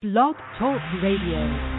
Blog 0.00 0.36
Talk 0.56 0.80
Radio. 1.02 1.77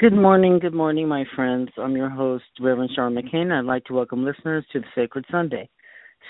Good 0.00 0.14
morning, 0.14 0.58
good 0.58 0.72
morning, 0.72 1.08
my 1.08 1.26
friends. 1.36 1.68
I'm 1.76 1.94
your 1.94 2.08
host, 2.08 2.46
Reverend 2.58 2.90
Sean 2.96 3.14
McCain. 3.14 3.52
I'd 3.52 3.66
like 3.66 3.84
to 3.84 3.92
welcome 3.92 4.24
listeners 4.24 4.64
to 4.72 4.80
the 4.80 4.86
Sacred 4.94 5.26
Sunday. 5.30 5.68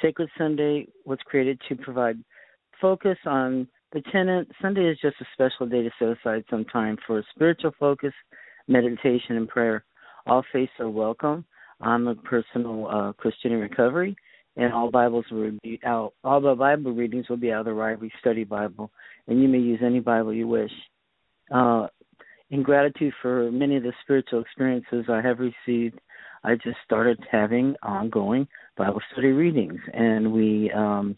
Sacred 0.02 0.28
Sunday 0.36 0.88
was 1.04 1.20
created 1.24 1.60
to 1.68 1.76
provide 1.76 2.16
focus 2.80 3.16
on 3.26 3.68
the 3.92 4.02
tenant. 4.10 4.48
Sunday 4.60 4.88
is 4.88 4.98
just 5.00 5.14
a 5.20 5.24
special 5.34 5.68
day 5.68 5.84
to 5.84 5.90
set 6.00 6.08
aside 6.08 6.42
some 6.50 6.64
time 6.64 6.96
for 7.06 7.22
spiritual 7.32 7.70
focus, 7.78 8.12
meditation, 8.66 9.36
and 9.36 9.48
prayer. 9.48 9.84
All 10.26 10.44
faiths 10.52 10.72
are 10.80 10.90
welcome. 10.90 11.44
I'm 11.80 12.08
a 12.08 12.16
personal 12.16 12.88
uh, 12.88 13.12
Christian 13.12 13.52
in 13.52 13.60
recovery, 13.60 14.16
and 14.56 14.72
all 14.72 14.90
Bibles 14.90 15.26
will 15.30 15.52
be 15.62 15.78
out. 15.86 16.14
All 16.24 16.40
the 16.40 16.56
Bible 16.56 16.92
readings 16.92 17.28
will 17.28 17.36
be 17.36 17.52
out 17.52 17.60
of 17.60 17.66
the 17.66 17.70
Ryrie 17.70 18.10
Study 18.18 18.42
Bible, 18.42 18.90
and 19.28 19.40
you 19.40 19.46
may 19.46 19.58
use 19.58 19.78
any 19.80 20.00
Bible 20.00 20.34
you 20.34 20.48
wish. 20.48 20.72
Uh, 21.54 21.86
in 22.50 22.62
gratitude 22.62 23.12
for 23.22 23.50
many 23.50 23.76
of 23.76 23.82
the 23.82 23.92
spiritual 24.02 24.40
experiences 24.40 25.04
I 25.08 25.20
have 25.20 25.38
received, 25.38 26.00
I 26.42 26.54
just 26.56 26.78
started 26.84 27.18
having 27.30 27.76
ongoing 27.82 28.48
Bible 28.76 29.00
study 29.12 29.28
readings, 29.28 29.80
and 29.92 30.32
we 30.32 30.70
um, 30.72 31.16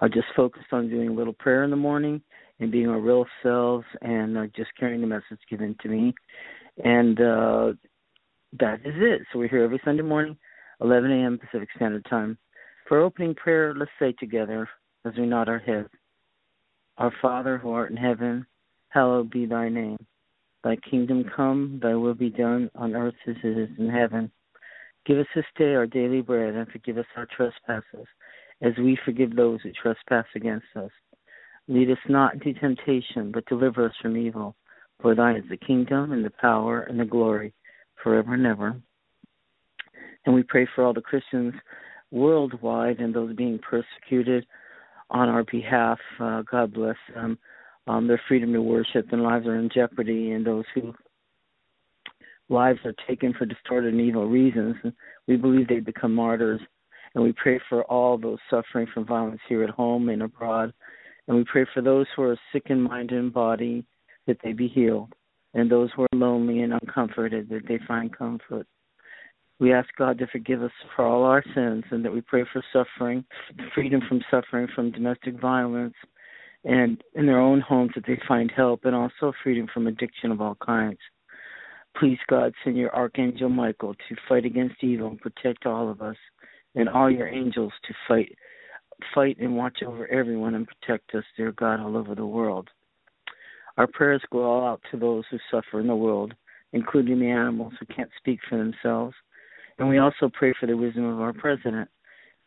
are 0.00 0.08
just 0.08 0.26
focused 0.34 0.72
on 0.72 0.88
doing 0.88 1.10
a 1.10 1.12
little 1.12 1.34
prayer 1.34 1.62
in 1.62 1.70
the 1.70 1.76
morning 1.76 2.20
and 2.58 2.72
being 2.72 2.88
our 2.88 3.00
real 3.00 3.26
selves 3.42 3.84
and 4.00 4.36
uh, 4.36 4.46
just 4.56 4.70
carrying 4.78 5.00
the 5.00 5.06
message 5.06 5.38
given 5.48 5.76
to 5.82 5.88
me. 5.88 6.14
And 6.84 7.20
uh, 7.20 7.72
that 8.58 8.80
is 8.84 8.94
it. 8.96 9.22
So 9.32 9.38
we're 9.38 9.48
here 9.48 9.64
every 9.64 9.80
Sunday 9.84 10.02
morning, 10.02 10.36
11 10.80 11.10
a.m. 11.10 11.38
Pacific 11.38 11.68
Standard 11.76 12.04
Time. 12.08 12.38
For 12.88 13.00
opening 13.00 13.34
prayer, 13.34 13.74
let's 13.74 13.90
say 13.98 14.12
together 14.12 14.68
as 15.04 15.12
we 15.16 15.26
nod 15.26 15.48
our 15.48 15.58
heads 15.58 15.88
Our 16.98 17.12
Father 17.20 17.58
who 17.58 17.70
art 17.70 17.90
in 17.90 17.96
heaven, 17.96 18.46
hallowed 18.92 19.30
be 19.30 19.46
thy 19.46 19.68
name. 19.68 19.98
Thy 20.64 20.76
kingdom 20.76 21.24
come, 21.34 21.80
thy 21.82 21.94
will 21.94 22.14
be 22.14 22.30
done 22.30 22.70
on 22.76 22.94
earth 22.94 23.14
as 23.26 23.36
it 23.42 23.58
is 23.58 23.70
in 23.78 23.88
heaven. 23.88 24.30
Give 25.06 25.18
us 25.18 25.26
this 25.34 25.44
day 25.56 25.74
our 25.74 25.86
daily 25.86 26.20
bread, 26.20 26.54
and 26.54 26.68
forgive 26.68 26.98
us 26.98 27.06
our 27.16 27.26
trespasses, 27.26 28.06
as 28.60 28.72
we 28.78 28.96
forgive 29.04 29.34
those 29.34 29.60
who 29.62 29.72
trespass 29.72 30.26
against 30.36 30.66
us. 30.76 30.90
Lead 31.66 31.90
us 31.90 31.98
not 32.08 32.34
into 32.34 32.52
temptation, 32.54 33.32
but 33.32 33.46
deliver 33.46 33.86
us 33.86 33.94
from 34.00 34.16
evil. 34.16 34.54
For 35.00 35.14
thine 35.14 35.36
is 35.36 35.48
the 35.48 35.56
kingdom, 35.56 36.12
and 36.12 36.24
the 36.24 36.30
power, 36.30 36.82
and 36.82 37.00
the 37.00 37.04
glory, 37.04 37.52
forever 38.02 38.34
and 38.34 38.46
ever. 38.46 38.80
And 40.24 40.34
we 40.34 40.44
pray 40.44 40.68
for 40.74 40.84
all 40.84 40.92
the 40.92 41.00
Christians 41.00 41.54
worldwide 42.12 43.00
and 43.00 43.12
those 43.12 43.34
being 43.34 43.58
persecuted 43.58 44.46
on 45.10 45.28
our 45.28 45.44
behalf. 45.44 45.98
Uh, 46.20 46.42
God 46.42 46.72
bless 46.72 46.96
them 47.14 47.38
um, 47.86 48.06
their 48.06 48.20
freedom 48.28 48.52
to 48.52 48.62
worship 48.62 49.06
and 49.12 49.22
lives 49.22 49.46
are 49.46 49.56
in 49.56 49.68
jeopardy, 49.74 50.32
and 50.32 50.46
those 50.46 50.64
who 50.74 50.94
lives 52.48 52.78
are 52.84 52.94
taken 53.08 53.32
for 53.32 53.46
distorted 53.46 53.92
and 53.92 54.00
evil 54.00 54.28
reasons. 54.28 54.76
We 55.26 55.36
believe 55.36 55.68
they 55.68 55.80
become 55.80 56.14
martyrs. 56.14 56.60
And 57.14 57.22
we 57.22 57.32
pray 57.32 57.60
for 57.68 57.84
all 57.84 58.16
those 58.16 58.38
suffering 58.48 58.86
from 58.92 59.06
violence 59.06 59.40
here 59.48 59.62
at 59.64 59.70
home 59.70 60.08
and 60.08 60.22
abroad. 60.22 60.72
And 61.28 61.36
we 61.36 61.44
pray 61.44 61.66
for 61.72 61.82
those 61.82 62.06
who 62.14 62.22
are 62.22 62.38
sick 62.52 62.64
in 62.66 62.80
mind 62.80 63.10
and 63.10 63.32
body 63.32 63.84
that 64.26 64.38
they 64.42 64.52
be 64.52 64.68
healed. 64.68 65.12
And 65.54 65.70
those 65.70 65.90
who 65.94 66.02
are 66.02 66.08
lonely 66.14 66.62
and 66.62 66.72
uncomforted 66.72 67.48
that 67.50 67.68
they 67.68 67.78
find 67.86 68.16
comfort. 68.16 68.66
We 69.60 69.72
ask 69.72 69.88
God 69.96 70.18
to 70.18 70.26
forgive 70.26 70.62
us 70.62 70.72
for 70.96 71.04
all 71.04 71.24
our 71.24 71.44
sins 71.54 71.84
and 71.90 72.04
that 72.04 72.12
we 72.12 72.20
pray 72.22 72.44
for 72.52 72.64
suffering, 72.72 73.24
freedom 73.74 74.00
from 74.08 74.22
suffering 74.30 74.66
from 74.74 74.90
domestic 74.90 75.38
violence, 75.38 75.94
and 76.64 77.02
in 77.14 77.26
their 77.26 77.40
own 77.40 77.60
homes 77.60 77.92
that 77.94 78.06
they 78.06 78.20
find 78.28 78.50
help 78.54 78.84
and 78.84 78.94
also 78.94 79.32
freedom 79.42 79.66
from 79.72 79.86
addiction 79.86 80.30
of 80.30 80.40
all 80.40 80.56
kinds. 80.64 80.98
Please, 81.98 82.18
God, 82.28 82.52
send 82.64 82.76
your 82.76 82.94
Archangel 82.94 83.48
Michael 83.48 83.94
to 83.94 84.16
fight 84.28 84.44
against 84.44 84.82
evil 84.82 85.08
and 85.08 85.20
protect 85.20 85.66
all 85.66 85.90
of 85.90 86.00
us, 86.00 86.16
and 86.74 86.88
all 86.88 87.10
your 87.10 87.28
angels 87.28 87.72
to 87.86 87.94
fight 88.08 88.34
fight 89.14 89.36
and 89.40 89.56
watch 89.56 89.78
over 89.84 90.06
everyone 90.08 90.54
and 90.54 90.66
protect 90.66 91.14
us, 91.14 91.24
dear 91.36 91.50
God, 91.52 91.80
all 91.80 91.96
over 91.96 92.14
the 92.14 92.24
world. 92.24 92.68
Our 93.76 93.86
prayers 93.86 94.22
go 94.30 94.44
all 94.44 94.66
out 94.66 94.80
to 94.90 94.96
those 94.98 95.24
who 95.30 95.38
suffer 95.50 95.80
in 95.80 95.86
the 95.86 95.96
world, 95.96 96.34
including 96.72 97.18
the 97.18 97.30
animals 97.30 97.72
who 97.80 97.86
can't 97.86 98.10
speak 98.18 98.38
for 98.48 98.58
themselves. 98.58 99.14
And 99.78 99.88
we 99.88 99.98
also 99.98 100.30
pray 100.32 100.54
for 100.58 100.66
the 100.66 100.76
wisdom 100.76 101.04
of 101.04 101.20
our 101.20 101.32
president 101.32 101.88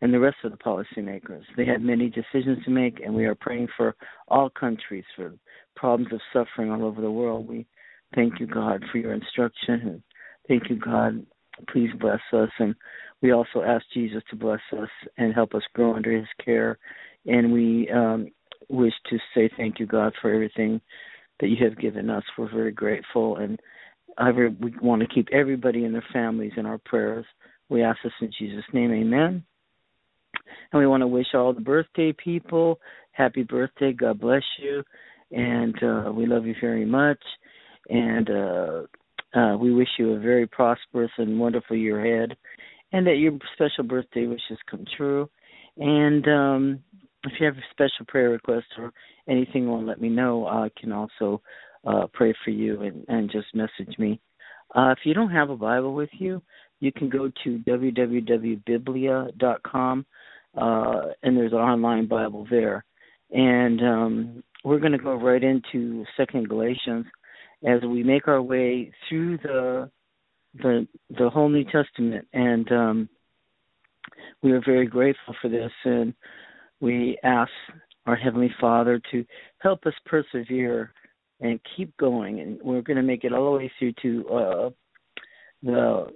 and 0.02 0.14
the 0.14 0.20
rest 0.20 0.38
of 0.44 0.52
the 0.52 0.58
policymakers. 0.58 1.44
They 1.56 1.66
have 1.66 1.82
many 1.82 2.10
decisions 2.10 2.64
to 2.66 2.72
make, 2.72 3.00
and 3.04 3.14
we 3.14 3.26
are 3.26 3.36
praying 3.36 3.70
for 3.78 3.96
all 4.28 4.50
countries 4.50 5.06
for 5.16 5.34
problems 5.76 6.12
of 6.14 6.22
suffering 6.34 6.72
all 6.72 6.84
over 6.84 7.02
the 7.02 7.12
world. 7.12 7.48
We 7.48 7.66
thank 8.14 8.40
you, 8.40 8.48
God, 8.48 8.84
for 8.92 8.98
your 8.98 9.14
instruction, 9.14 10.04
thank 10.48 10.70
you, 10.70 10.78
God. 10.78 11.26
Please 11.72 11.90
bless 12.00 12.20
us, 12.34 12.50
and 12.60 12.76
we 13.22 13.32
also 13.32 13.62
ask 13.66 13.86
Jesus 13.94 14.22
to 14.30 14.36
bless 14.36 14.60
us 14.78 14.90
and 15.18 15.34
help 15.34 15.56
us 15.56 15.64
grow 15.74 15.96
under 15.96 16.12
His 16.12 16.28
care. 16.44 16.78
And 17.26 17.54
we 17.54 17.90
um, 17.90 18.28
wish 18.70 18.94
to 19.10 19.18
say 19.34 19.50
thank 19.56 19.80
you, 19.80 19.86
God, 19.86 20.14
for 20.22 20.34
everything 20.34 20.82
that 21.40 21.48
you 21.48 21.58
have 21.64 21.80
given 21.80 22.10
us. 22.10 22.24
We're 22.38 22.52
very 22.52 22.72
grateful, 22.72 23.38
and 23.38 23.60
we 24.62 24.74
want 24.82 25.02
to 25.02 25.08
keep 25.08 25.30
everybody 25.32 25.86
and 25.86 25.94
their 25.94 26.06
families 26.12 26.54
in 26.58 26.66
our 26.66 26.78
prayers. 26.78 27.26
We 27.70 27.84
ask 27.84 28.00
this 28.04 28.14
in 28.22 28.32
Jesus' 28.38 28.66
name, 28.74 28.92
Amen. 28.92 29.44
And 30.72 30.80
we 30.80 30.88
want 30.88 31.02
to 31.02 31.08
wish 31.08 31.28
all 31.34 31.54
the 31.54 31.62
birthday 31.62 32.14
people 32.14 32.80
happy 33.16 33.44
birthday. 33.44 33.94
God 33.94 34.20
bless 34.20 34.44
you. 34.62 34.84
And 35.32 35.76
uh, 35.84 36.12
we 36.12 36.26
love 36.26 36.46
you 36.46 36.56
very 36.62 36.86
much. 36.86 37.22
And 37.90 38.30
uh, 38.30 38.82
uh, 39.34 39.58
we 39.58 39.74
wish 39.74 39.88
you 39.98 40.14
a 40.14 40.20
very 40.20 40.46
prosperous 40.48 41.12
and 41.18 41.40
wonderful 41.40 41.76
year 41.76 42.06
ahead. 42.06 42.38
And 42.92 43.08
that 43.08 43.16
your 43.16 43.32
special 43.54 43.84
birthday 43.84 44.28
wishes 44.28 44.60
come 44.70 44.86
true. 44.96 45.28
And 45.78 46.28
um, 46.28 46.80
if 47.24 47.34
you 47.40 47.46
have 47.46 47.58
a 47.58 47.64
special 47.72 48.06
prayer 48.08 48.30
request 48.30 48.68
or 48.78 48.94
anything 49.28 49.68
want 49.68 49.82
to 49.84 49.88
let 49.88 50.00
me 50.00 50.10
know, 50.10 50.46
I 50.48 50.70
can 50.80 50.92
also 50.92 51.42
uh, 51.86 52.06
pray 52.14 52.36
for 52.44 52.52
you 52.52 52.82
and, 52.82 53.04
and 53.08 53.32
just 53.32 53.48
message 53.54 53.98
me. 53.98 54.22
Uh, 54.74 54.92
if 54.92 55.00
you 55.04 55.14
don't 55.14 55.32
have 55.32 55.50
a 55.50 55.58
Bible 55.58 55.94
with 55.94 56.10
you, 56.14 56.42
you 56.80 56.92
can 56.92 57.10
go 57.10 57.32
to 57.44 57.60
www.biblia.com 57.60 60.06
uh, 60.58 61.02
and 61.24 61.38
there's 61.38 61.52
an 61.52 61.60
online 61.60 62.08
Bible 62.08 62.48
there. 62.50 62.86
And 63.32 63.82
um, 63.82 64.44
we're 64.64 64.80
going 64.80 64.92
to 64.92 64.98
go 64.98 65.16
right 65.16 65.44
into 65.44 66.06
Second 66.18 66.50
Galatians 66.50 67.06
as 67.66 67.82
we 67.82 68.04
make 68.04 68.28
our 68.28 68.42
way 68.42 68.92
through 69.08 69.38
the 69.40 69.90
the 70.62 70.88
the 71.18 71.30
whole 71.30 71.50
New 71.50 71.66
Testament, 71.66 72.28
and 72.34 72.72
um, 72.72 73.10
we 74.42 74.52
are 74.52 74.62
very 74.66 74.88
grateful 74.88 75.36
for 75.42 75.50
this, 75.50 75.72
and 75.84 76.14
we 76.80 77.18
ask 77.24 77.52
our 78.06 78.16
Heavenly 78.16 78.54
Father 78.62 79.02
to 79.12 79.26
help 79.60 79.86
us 79.86 79.94
persevere 80.06 80.94
and 81.42 81.60
keep 81.76 81.96
going, 81.98 82.40
and 82.40 82.60
we're 82.64 82.82
going 82.82 82.98
to 82.98 83.04
make 83.04 83.24
it 83.24 83.34
all 83.34 83.52
the 83.52 83.58
way 83.58 83.72
through 83.78 83.94
to 84.02 84.30
uh, 84.30 84.70
the 85.64 86.08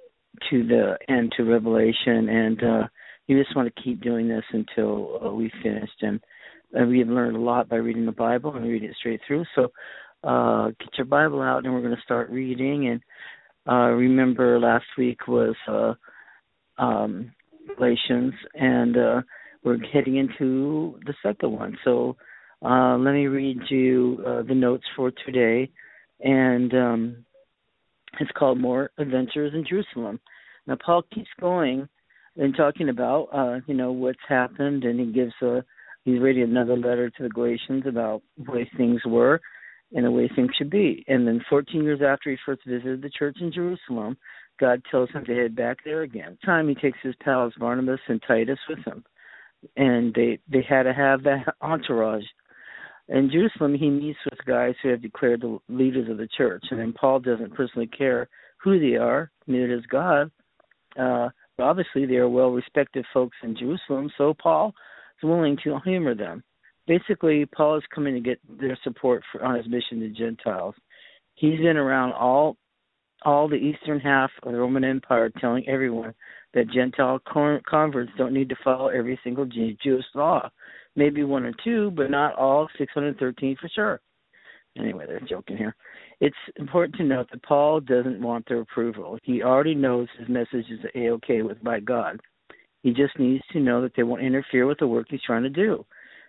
to 0.49 0.67
the 0.67 0.97
end 1.09 1.33
to 1.35 1.43
Revelation, 1.43 2.29
and 2.29 2.63
uh, 2.63 2.87
you 3.29 3.41
just 3.41 3.55
want 3.55 3.73
to 3.73 3.81
keep 3.83 4.01
doing 4.01 4.27
this 4.27 4.43
until 4.51 5.19
uh, 5.23 5.31
we 5.31 5.51
finished. 5.61 6.01
And 6.01 6.19
uh, 6.75 6.85
we 6.85 6.97
have 6.97 7.09
learned 7.09 7.37
a 7.37 7.39
lot 7.39 7.69
by 7.69 7.75
reading 7.75 8.07
the 8.07 8.11
Bible 8.11 8.55
and 8.55 8.65
reading 8.65 8.89
it 8.89 8.95
straight 8.97 9.21
through. 9.27 9.45
So 9.53 9.71
uh, 10.23 10.69
get 10.79 10.97
your 10.97 11.05
Bible 11.05 11.39
out, 11.39 11.63
and 11.63 11.71
we're 11.71 11.83
going 11.83 11.95
to 11.95 12.01
start 12.01 12.31
reading. 12.31 12.87
And 12.87 13.01
uh, 13.71 13.91
remember, 13.91 14.59
last 14.59 14.87
week 14.97 15.27
was 15.27 15.53
uh, 15.67 15.93
um, 16.81 17.31
Galatians, 17.77 18.33
and 18.55 18.97
uh, 18.97 19.21
we're 19.63 19.77
heading 19.93 20.17
into 20.17 20.99
the 21.05 21.13
second 21.21 21.51
one. 21.51 21.77
So 21.85 22.17
uh, 22.65 22.97
let 22.97 23.13
me 23.13 23.27
read 23.27 23.59
you 23.69 24.23
uh, 24.25 24.41
the 24.41 24.55
notes 24.55 24.85
for 24.95 25.11
today, 25.23 25.69
and 26.19 26.73
um, 26.73 27.25
it's 28.19 28.31
called 28.35 28.59
"More 28.59 28.89
Adventures 28.97 29.53
in 29.53 29.65
Jerusalem." 29.69 30.19
Now, 30.65 30.77
Paul 30.83 31.03
keeps 31.13 31.29
going 31.39 31.87
and 32.39 32.55
talking 32.55 32.89
about 32.89 33.27
uh, 33.33 33.59
you 33.67 33.75
know 33.75 33.91
what's 33.91 34.19
happened, 34.27 34.85
and 34.85 34.99
he 34.99 35.11
gives 35.11 35.33
a 35.43 35.63
he's 36.05 36.19
reading 36.19 36.43
another 36.43 36.77
letter 36.77 37.09
to 37.09 37.23
the 37.23 37.29
Galatians 37.29 37.83
about 37.85 38.23
the 38.37 38.51
way 38.51 38.71
things 38.77 39.01
were 39.05 39.39
and 39.93 40.05
the 40.05 40.11
way 40.11 40.29
things 40.35 40.51
should 40.57 40.69
be. 40.69 41.03
And 41.07 41.27
then 41.27 41.41
14 41.49 41.83
years 41.83 42.01
after 42.05 42.29
he 42.29 42.37
first 42.45 42.61
visited 42.65 43.01
the 43.01 43.09
church 43.09 43.37
in 43.41 43.51
Jerusalem, 43.51 44.17
God 44.59 44.81
tells 44.89 45.09
him 45.09 45.25
to 45.25 45.35
head 45.35 45.55
back 45.55 45.77
there 45.83 46.03
again. 46.03 46.37
Time 46.45 46.69
he 46.69 46.75
takes 46.75 46.99
his 47.01 47.15
pals 47.23 47.53
Barnabas 47.59 47.99
and 48.07 48.21
Titus 48.25 48.59
with 48.69 48.79
him, 48.85 49.03
and 49.75 50.13
they 50.13 50.39
they 50.49 50.65
had 50.67 50.83
to 50.83 50.93
have 50.93 51.23
that 51.23 51.55
entourage. 51.61 52.25
In 53.09 53.29
Jerusalem, 53.31 53.73
he 53.73 53.89
meets 53.89 54.19
with 54.23 54.45
guys 54.45 54.75
who 54.81 54.89
have 54.89 55.01
declared 55.01 55.41
the 55.41 55.57
leaders 55.67 56.09
of 56.09 56.17
the 56.17 56.29
church, 56.37 56.63
and 56.69 56.79
then 56.79 56.93
Paul 56.93 57.19
doesn't 57.19 57.55
personally 57.55 57.87
care 57.87 58.29
who 58.63 58.79
they 58.79 58.97
are, 58.97 59.31
neither 59.47 59.75
does 59.75 59.85
God. 59.87 60.31
Uh, 60.97 61.29
Obviously, 61.61 62.05
they 62.05 62.15
are 62.15 62.29
well 62.29 62.51
respected 62.51 63.05
folks 63.13 63.37
in 63.43 63.55
Jerusalem, 63.55 64.11
so 64.17 64.33
Paul 64.33 64.73
is 65.21 65.27
willing 65.27 65.57
to 65.63 65.79
humor 65.83 66.15
them. 66.15 66.43
Basically, 66.87 67.45
Paul 67.45 67.77
is 67.77 67.83
coming 67.93 68.15
to 68.15 68.19
get 68.19 68.39
their 68.59 68.77
support 68.83 69.23
for, 69.31 69.43
on 69.43 69.55
his 69.55 69.67
mission 69.67 69.99
to 69.99 70.09
Gentiles. 70.09 70.75
He's 71.35 71.59
been 71.59 71.77
around 71.77 72.13
all 72.13 72.57
all 73.23 73.49
the 73.49 73.55
eastern 73.55 73.99
half 73.99 74.31
of 74.43 74.53
the 74.53 74.57
Roman 74.57 74.85
Empire, 74.85 75.29
telling 75.41 75.67
everyone 75.67 76.13
that 76.53 76.71
Gentile 76.71 77.19
converts 77.25 78.11
don't 78.17 78.33
need 78.33 78.47
to 78.49 78.55
follow 78.63 78.87
every 78.87 79.19
single 79.23 79.45
Jewish 79.45 80.05
law. 80.15 80.49
Maybe 80.95 81.23
one 81.23 81.45
or 81.45 81.53
two, 81.63 81.91
but 81.91 82.09
not 82.09 82.35
all 82.35 82.69
613 82.77 83.57
for 83.59 83.69
sure. 83.69 84.01
Anyway, 84.77 85.05
they're 85.05 85.19
joking 85.19 85.57
here. 85.57 85.75
It's 86.21 86.35
important 86.57 86.95
to 86.97 87.03
note 87.03 87.29
that 87.31 87.43
Paul 87.43 87.79
doesn't 87.79 88.21
want 88.21 88.47
their 88.47 88.59
approval. 88.59 89.17
He 89.23 89.41
already 89.41 89.75
knows 89.75 90.07
his 90.17 90.27
message 90.27 90.65
is 90.69 90.79
a 90.93 91.09
okay 91.11 91.41
with 91.41 91.63
by 91.63 91.79
God. 91.79 92.19
He 92.83 92.91
just 92.91 93.17
needs 93.17 93.43
to 93.51 93.59
know 93.59 93.81
that 93.81 93.93
they 93.95 94.03
won't 94.03 94.21
interfere 94.21 94.65
with 94.65 94.79
the 94.79 94.87
work 94.87 95.07
he's 95.09 95.21
trying 95.25 95.43
to 95.43 95.49
do. 95.49 95.85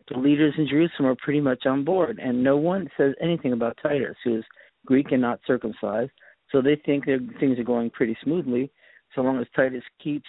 The 0.09 0.19
leaders 0.19 0.55
in 0.59 0.69
Jerusalem 0.69 1.09
are 1.09 1.17
pretty 1.17 1.41
much 1.41 1.67
on 1.67 1.85
board, 1.85 2.19
and 2.21 2.43
no 2.43 2.57
one 2.57 2.89
says 2.97 3.15
anything 3.21 3.53
about 3.53 3.79
Titus, 3.83 4.17
who 4.25 4.39
is 4.39 4.45
Greek 4.87 5.13
and 5.13 5.21
not 5.21 5.41
circumcised. 5.47 6.11
So 6.51 6.61
they 6.61 6.77
think 6.85 7.07
that 7.07 7.29
things 7.39 7.59
are 7.59 7.65
going 7.65 7.91
pretty 7.91 8.17
smoothly, 8.23 8.71
so 9.15 9.23
long 9.23 9.41
as 9.41 9.47
Titus 9.55 9.85
keeps 10.03 10.27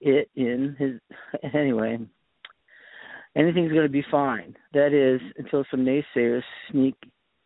it 0.00 0.30
in 0.36 0.76
his. 0.78 1.00
Anyway, 1.54 1.98
anything's 3.36 3.72
going 3.72 3.86
to 3.86 3.88
be 3.88 4.04
fine. 4.10 4.56
That 4.72 4.92
is, 4.92 5.20
until 5.36 5.64
some 5.70 5.84
naysayers 5.84 6.42
sneak 6.70 6.94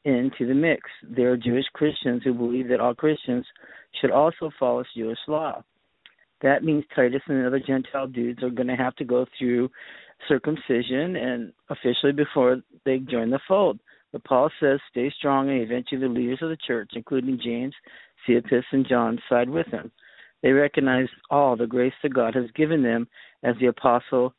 into 0.05 0.47
the 0.47 0.55
mix. 0.55 0.83
There 1.09 1.33
are 1.33 1.37
Jewish 1.37 1.67
Christians 1.75 2.23
who 2.25 2.35
believe 2.35 2.69
that 2.69 2.81
all 2.81 2.95
Christians 2.95 3.47
should 4.01 4.11
also 4.11 4.51
follow 4.59 4.85
Jewish 4.97 5.19
law. 5.29 5.63
That 6.43 6.65
means 6.65 6.85
Titus 6.95 7.23
and 7.29 7.43
the 7.43 7.47
other 7.47 7.61
Gentile 7.65 8.09
dudes 8.09 8.43
are 8.43 8.51
going 8.51 8.67
to 8.67 8.75
have 8.75 8.97
to 8.97 9.05
go 9.05 9.27
through 9.39 9.71
circumcision 10.29 11.17
and 11.17 11.53
officially 11.71 12.13
before 12.13 12.63
they 12.85 12.99
join 12.99 13.31
the 13.31 13.39
fold. 13.47 13.79
But 14.13 14.25
Paul 14.25 14.51
says, 14.61 14.79
stay 14.91 15.11
strong, 15.17 15.49
and 15.49 15.63
eventually 15.63 16.01
the 16.01 16.09
leaders 16.09 16.41
of 16.43 16.51
the 16.51 16.59
church, 16.67 16.91
including 16.95 17.41
James, 17.43 17.75
Cephas, 18.27 18.65
and 18.73 18.87
John, 18.87 19.19
side 19.29 19.49
with 19.49 19.67
him. 19.69 19.91
They 20.43 20.51
recognize 20.51 21.09
all 21.31 21.57
the 21.57 21.67
grace 21.67 21.95
that 22.03 22.13
God 22.13 22.35
has 22.35 22.51
given 22.55 22.83
them 22.83 23.09
as 23.43 23.55
the 23.59 23.67
apostle 23.67 24.35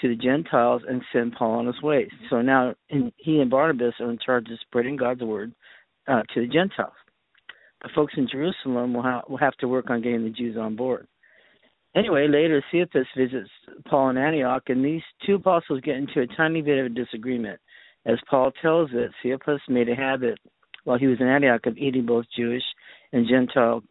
to 0.00 0.08
the 0.08 0.16
Gentiles 0.16 0.82
and 0.88 1.02
send 1.12 1.32
Paul 1.32 1.52
on 1.52 1.66
his 1.66 1.80
way. 1.82 2.08
So 2.30 2.42
now 2.42 2.74
he 3.16 3.40
and 3.40 3.50
Barnabas 3.50 3.94
are 4.00 4.10
in 4.10 4.18
charge 4.24 4.50
of 4.50 4.58
spreading 4.60 4.96
God's 4.96 5.22
word 5.22 5.52
uh, 6.06 6.22
to 6.34 6.40
the 6.40 6.46
Gentiles. 6.46 6.92
The 7.82 7.90
folks 7.94 8.14
in 8.16 8.28
Jerusalem 8.30 8.94
will, 8.94 9.02
ha- 9.02 9.22
will 9.28 9.38
have 9.38 9.56
to 9.56 9.68
work 9.68 9.90
on 9.90 10.02
getting 10.02 10.24
the 10.24 10.30
Jews 10.30 10.56
on 10.56 10.76
board. 10.76 11.06
Anyway, 11.94 12.28
later 12.28 12.62
Cephas 12.70 13.06
visits 13.16 13.48
Paul 13.88 14.10
in 14.10 14.18
Antioch, 14.18 14.64
and 14.68 14.84
these 14.84 15.02
two 15.24 15.36
apostles 15.36 15.80
get 15.80 15.96
into 15.96 16.20
a 16.20 16.36
tiny 16.36 16.60
bit 16.60 16.78
of 16.78 16.86
a 16.86 16.88
disagreement. 16.90 17.58
As 18.04 18.18
Paul 18.28 18.52
tells 18.60 18.90
it, 18.92 19.10
Cephas 19.22 19.60
made 19.68 19.88
a 19.88 19.94
habit 19.94 20.38
while 20.84 20.98
he 20.98 21.06
was 21.06 21.20
in 21.20 21.26
Antioch 21.26 21.64
of 21.66 21.78
eating 21.78 22.04
both 22.04 22.26
Jewish 22.36 22.62
and 23.12 23.26
Gentile 23.28 23.82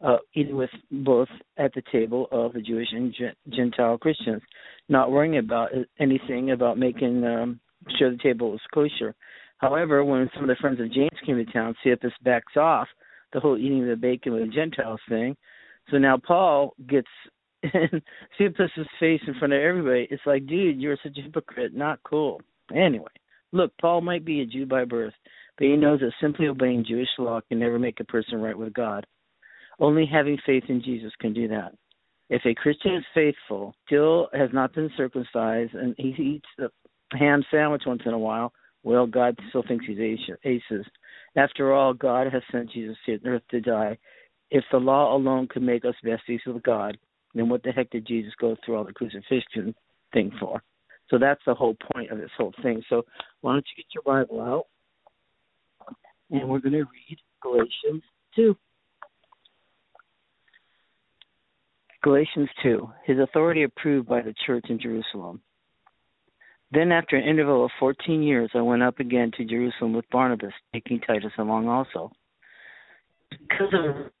uh, 0.00 0.18
eating 0.34 0.56
with 0.56 0.70
both 0.90 1.28
at 1.56 1.72
the 1.74 1.82
table 1.90 2.28
of 2.30 2.52
the 2.52 2.60
Jewish 2.60 2.88
and 2.92 3.14
Gentile 3.50 3.98
Christians, 3.98 4.42
not 4.88 5.10
worrying 5.10 5.38
about 5.38 5.70
anything 5.98 6.52
about 6.52 6.78
making 6.78 7.24
um, 7.24 7.60
sure 7.98 8.10
the 8.10 8.18
table 8.18 8.52
was 8.52 8.60
kosher. 8.72 9.14
However, 9.58 10.04
when 10.04 10.30
some 10.34 10.44
of 10.44 10.48
the 10.48 10.60
friends 10.60 10.80
of 10.80 10.92
James 10.92 11.10
came 11.26 11.36
to 11.36 11.52
town, 11.52 11.74
Cephas 11.82 12.12
backs 12.22 12.56
off 12.56 12.86
the 13.32 13.40
whole 13.40 13.58
eating 13.58 13.86
the 13.86 13.96
bacon 13.96 14.32
with 14.32 14.42
the 14.42 14.54
Gentiles 14.54 15.00
thing. 15.08 15.36
So 15.90 15.98
now 15.98 16.16
Paul 16.16 16.74
gets 16.88 17.08
in 17.62 18.02
Cephas's 18.38 18.86
face 19.00 19.20
in 19.26 19.34
front 19.38 19.52
of 19.52 19.60
everybody. 19.60 20.06
It's 20.10 20.22
like, 20.26 20.46
dude, 20.46 20.80
you're 20.80 20.96
such 21.02 21.18
a 21.18 21.22
hypocrite. 21.22 21.74
Not 21.74 22.00
cool. 22.04 22.40
Anyway, 22.74 23.10
look, 23.52 23.72
Paul 23.80 24.00
might 24.00 24.24
be 24.24 24.40
a 24.40 24.46
Jew 24.46 24.64
by 24.64 24.84
birth, 24.84 25.14
but 25.56 25.66
he 25.66 25.76
knows 25.76 26.00
that 26.00 26.12
simply 26.20 26.46
obeying 26.46 26.84
Jewish 26.86 27.08
law 27.18 27.40
can 27.48 27.58
never 27.58 27.78
make 27.78 27.98
a 28.00 28.04
person 28.04 28.40
right 28.40 28.56
with 28.56 28.72
God. 28.72 29.06
Only 29.78 30.06
having 30.06 30.38
faith 30.44 30.64
in 30.68 30.82
Jesus 30.82 31.12
can 31.20 31.32
do 31.32 31.48
that. 31.48 31.72
If 32.30 32.42
a 32.44 32.54
Christian 32.54 32.96
is 32.96 33.04
faithful, 33.14 33.74
still 33.86 34.28
has 34.34 34.50
not 34.52 34.74
been 34.74 34.90
circumcised, 34.96 35.74
and 35.74 35.94
he 35.96 36.08
eats 36.08 36.48
a 36.58 37.16
ham 37.16 37.42
sandwich 37.50 37.82
once 37.86 38.02
in 38.04 38.12
a 38.12 38.18
while, 38.18 38.52
well, 38.82 39.06
God 39.06 39.38
still 39.48 39.62
thinks 39.66 39.86
he's 39.86 39.98
aces. 40.44 40.86
After 41.36 41.72
all, 41.72 41.94
God 41.94 42.32
has 42.32 42.42
sent 42.52 42.70
Jesus 42.70 42.96
to 43.06 43.18
earth 43.24 43.42
to 43.50 43.60
die. 43.60 43.96
If 44.50 44.64
the 44.70 44.78
law 44.78 45.14
alone 45.14 45.48
could 45.48 45.62
make 45.62 45.84
us 45.84 45.94
besties 46.04 46.44
with 46.46 46.62
God, 46.62 46.98
then 47.34 47.48
what 47.48 47.62
the 47.62 47.72
heck 47.72 47.90
did 47.90 48.06
Jesus 48.06 48.32
go 48.40 48.56
through 48.64 48.76
all 48.76 48.84
the 48.84 48.92
crucifixion 48.92 49.74
thing 50.12 50.32
for? 50.40 50.62
So 51.10 51.18
that's 51.18 51.40
the 51.46 51.54
whole 51.54 51.76
point 51.94 52.10
of 52.10 52.18
this 52.18 52.30
whole 52.36 52.54
thing. 52.62 52.82
So 52.88 53.04
why 53.40 53.52
don't 53.52 53.66
you 53.76 53.82
get 53.82 53.94
your 53.94 54.02
Bible 54.02 54.40
out? 54.40 54.66
And 56.30 56.48
we're 56.48 56.60
going 56.60 56.72
to 56.72 56.84
read 56.84 57.18
Galatians 57.42 58.02
2. 58.36 58.56
Galatians 62.02 62.48
2. 62.62 62.88
His 63.04 63.18
authority 63.18 63.64
approved 63.64 64.08
by 64.08 64.22
the 64.22 64.34
church 64.46 64.66
in 64.68 64.78
Jerusalem. 64.80 65.40
Then, 66.70 66.92
after 66.92 67.16
an 67.16 67.26
interval 67.26 67.64
of 67.64 67.70
fourteen 67.80 68.22
years, 68.22 68.50
I 68.54 68.60
went 68.60 68.82
up 68.82 69.00
again 69.00 69.30
to 69.38 69.44
Jerusalem 69.44 69.94
with 69.94 70.04
Barnabas, 70.10 70.52
taking 70.74 71.00
Titus 71.00 71.32
along 71.38 71.66
also. 71.66 72.12
Because 73.30 73.72
of 73.72 74.12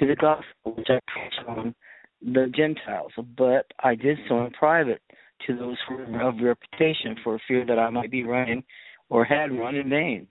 the 0.00 0.16
gospel 0.16 0.74
which 0.76 0.88
I 0.88 0.98
preached 1.12 1.40
among 1.46 1.74
the 2.22 2.50
Gentiles, 2.56 3.12
but 3.36 3.66
I 3.84 3.94
did 3.94 4.18
so 4.28 4.44
in 4.46 4.50
private 4.52 5.02
to 5.46 5.56
those 5.56 5.76
who 5.86 5.96
were 5.96 6.22
of 6.22 6.36
reputation, 6.42 7.16
for 7.22 7.38
fear 7.46 7.66
that 7.66 7.78
I 7.78 7.90
might 7.90 8.10
be 8.10 8.24
running 8.24 8.64
or 9.10 9.24
had 9.24 9.56
run 9.56 9.74
in 9.74 9.90
vain. 9.90 10.26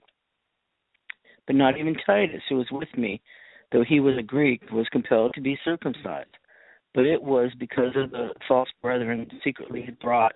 But 1.46 1.56
not 1.56 1.78
even 1.78 1.96
Titus, 2.04 2.42
who 2.48 2.56
was 2.56 2.70
with 2.72 2.88
me, 2.96 3.22
though 3.72 3.84
he 3.86 4.00
was 4.00 4.16
a 4.18 4.22
Greek, 4.22 4.62
was 4.70 4.86
compelled 4.90 5.34
to 5.34 5.40
be 5.40 5.58
circumcised 5.64 6.36
but 6.94 7.06
it 7.06 7.22
was 7.22 7.50
because 7.58 7.94
of 7.96 8.10
the 8.10 8.30
false 8.46 8.68
brethren 8.82 9.28
secretly 9.44 9.82
had 9.82 9.98
brought 10.00 10.32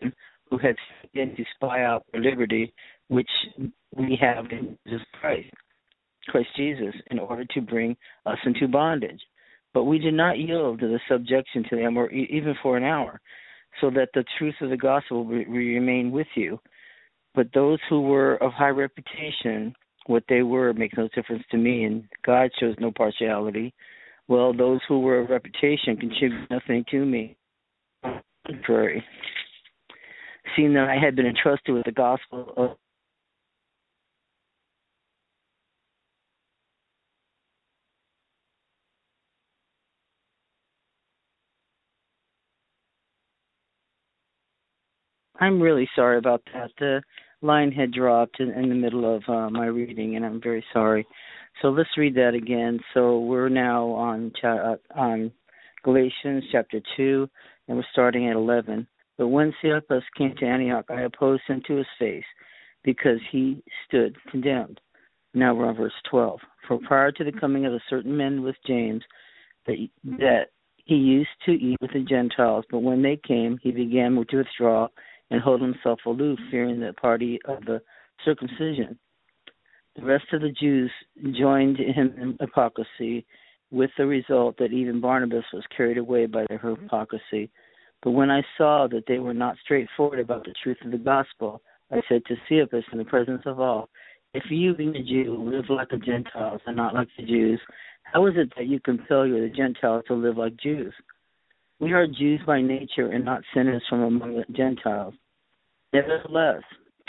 in, 0.00 0.12
who 0.50 0.58
had 0.58 0.74
in 1.14 1.36
to 1.36 1.44
spy 1.54 1.84
out 1.84 2.04
the 2.12 2.18
liberty 2.18 2.72
which 3.08 3.30
we 3.96 4.18
have 4.20 4.46
in 4.50 4.76
Jesus 4.86 5.06
Christ, 5.20 5.50
Christ 6.28 6.48
Jesus, 6.56 6.94
in 7.10 7.18
order 7.18 7.44
to 7.44 7.60
bring 7.60 7.96
us 8.26 8.38
into 8.44 8.66
bondage. 8.68 9.20
But 9.72 9.84
we 9.84 9.98
did 9.98 10.14
not 10.14 10.38
yield 10.38 10.80
to 10.80 10.88
the 10.88 11.00
subjection 11.08 11.64
to 11.70 11.76
them, 11.76 11.96
or 11.96 12.10
even 12.10 12.54
for 12.62 12.76
an 12.76 12.82
hour, 12.82 13.20
so 13.80 13.90
that 13.90 14.08
the 14.14 14.24
truth 14.38 14.56
of 14.60 14.70
the 14.70 14.76
gospel 14.76 15.24
will 15.24 15.44
remain 15.44 16.10
with 16.10 16.26
you. 16.34 16.58
But 17.34 17.48
those 17.54 17.78
who 17.88 18.02
were 18.02 18.34
of 18.42 18.52
high 18.52 18.70
reputation, 18.70 19.74
what 20.06 20.24
they 20.28 20.42
were 20.42 20.72
makes 20.72 20.96
no 20.96 21.08
difference 21.14 21.44
to 21.50 21.56
me, 21.56 21.84
and 21.84 22.04
God 22.24 22.50
shows 22.58 22.74
no 22.78 22.90
partiality 22.90 23.72
well, 24.30 24.52
those 24.52 24.78
who 24.86 25.00
were 25.00 25.18
of 25.18 25.28
reputation 25.28 25.96
contributed 25.96 26.48
nothing 26.50 26.84
to 26.92 27.04
me. 27.04 27.36
Contrary. 28.46 29.04
Seeing 30.54 30.72
that 30.74 30.88
I 30.88 31.04
had 31.04 31.16
been 31.16 31.26
entrusted 31.26 31.74
with 31.74 31.84
the 31.84 31.90
gospel 31.90 32.54
of 32.56 32.76
I'm 45.40 45.60
really 45.60 45.88
sorry 45.96 46.18
about 46.18 46.42
that. 46.54 46.70
The 46.78 47.02
line 47.42 47.72
had 47.72 47.92
dropped 47.92 48.40
in, 48.40 48.50
in 48.50 48.68
the 48.68 48.74
middle 48.74 49.16
of 49.16 49.22
uh, 49.28 49.50
my 49.50 49.66
reading, 49.66 50.16
and 50.16 50.24
I'm 50.24 50.40
very 50.40 50.64
sorry. 50.72 51.06
So 51.62 51.68
let's 51.68 51.96
read 51.96 52.14
that 52.14 52.34
again. 52.34 52.80
So 52.94 53.20
we're 53.20 53.48
now 53.48 53.88
on 53.88 54.32
cha- 54.40 54.72
uh, 54.72 54.76
on 54.94 55.32
Galatians 55.82 56.44
chapter 56.52 56.80
two, 56.96 57.28
and 57.66 57.76
we're 57.76 57.84
starting 57.92 58.28
at 58.28 58.36
eleven. 58.36 58.86
But 59.18 59.28
when 59.28 59.52
Cephas 59.60 60.02
came 60.16 60.34
to 60.36 60.46
Antioch, 60.46 60.86
I 60.88 61.02
opposed 61.02 61.42
him 61.46 61.62
to 61.66 61.76
his 61.76 61.86
face, 61.98 62.24
because 62.84 63.18
he 63.30 63.62
stood 63.86 64.16
condemned. 64.30 64.80
Now 65.34 65.54
we're 65.54 65.66
on 65.66 65.76
verse 65.76 65.92
twelve. 66.08 66.40
For 66.66 66.78
prior 66.78 67.12
to 67.12 67.24
the 67.24 67.32
coming 67.32 67.66
of 67.66 67.72
a 67.72 67.80
certain 67.88 68.16
men 68.16 68.42
with 68.42 68.56
James, 68.66 69.02
that 69.66 69.76
that 70.04 70.46
he 70.84 70.94
used 70.94 71.28
to 71.46 71.52
eat 71.52 71.78
with 71.80 71.92
the 71.92 72.00
Gentiles, 72.00 72.64
but 72.70 72.80
when 72.80 73.02
they 73.02 73.16
came, 73.16 73.58
he 73.62 73.70
began 73.70 74.14
to 74.14 74.36
withdraw 74.38 74.88
and 75.30 75.40
hold 75.40 75.60
himself 75.60 76.00
aloof, 76.06 76.38
fearing 76.50 76.80
the 76.80 76.92
party 76.94 77.38
of 77.44 77.64
the 77.64 77.80
circumcision. 78.24 78.98
The 79.96 80.04
rest 80.04 80.26
of 80.32 80.40
the 80.40 80.52
Jews 80.52 80.90
joined 81.32 81.78
him 81.78 82.14
in 82.20 82.36
hypocrisy, 82.40 83.26
with 83.70 83.90
the 83.96 84.06
result 84.06 84.56
that 84.58 84.72
even 84.72 85.00
Barnabas 85.00 85.44
was 85.52 85.64
carried 85.76 85.98
away 85.98 86.26
by 86.26 86.46
their 86.48 86.58
hypocrisy. 86.58 87.50
But 88.02 88.12
when 88.12 88.30
I 88.30 88.42
saw 88.56 88.88
that 88.90 89.04
they 89.06 89.18
were 89.18 89.34
not 89.34 89.56
straightforward 89.62 90.18
about 90.18 90.44
the 90.44 90.54
truth 90.62 90.78
of 90.84 90.90
the 90.90 90.98
gospel, 90.98 91.60
I 91.90 92.00
said 92.08 92.22
to 92.26 92.36
Cephas 92.48 92.84
in 92.92 92.98
the 92.98 93.04
presence 93.04 93.42
of 93.46 93.60
all, 93.60 93.88
If 94.32 94.44
you, 94.50 94.74
being 94.74 94.96
a 94.96 95.02
Jew, 95.02 95.36
live 95.38 95.68
like 95.68 95.90
the 95.90 95.98
Gentiles 95.98 96.60
and 96.66 96.76
not 96.76 96.94
like 96.94 97.08
the 97.16 97.24
Jews, 97.24 97.60
how 98.04 98.26
is 98.26 98.34
it 98.36 98.52
that 98.56 98.66
you 98.66 98.80
compel 98.80 99.26
you, 99.26 99.40
the 99.40 99.54
Gentiles, 99.54 100.04
to 100.08 100.14
live 100.14 100.36
like 100.36 100.56
Jews? 100.56 100.94
We 101.80 101.92
are 101.92 102.06
Jews 102.06 102.40
by 102.46 102.60
nature 102.60 103.06
and 103.06 103.24
not 103.24 103.42
sinners 103.54 103.82
from 103.88 104.02
among 104.02 104.36
the 104.36 104.44
Gentiles. 104.52 105.14
Nevertheless, 105.94 106.62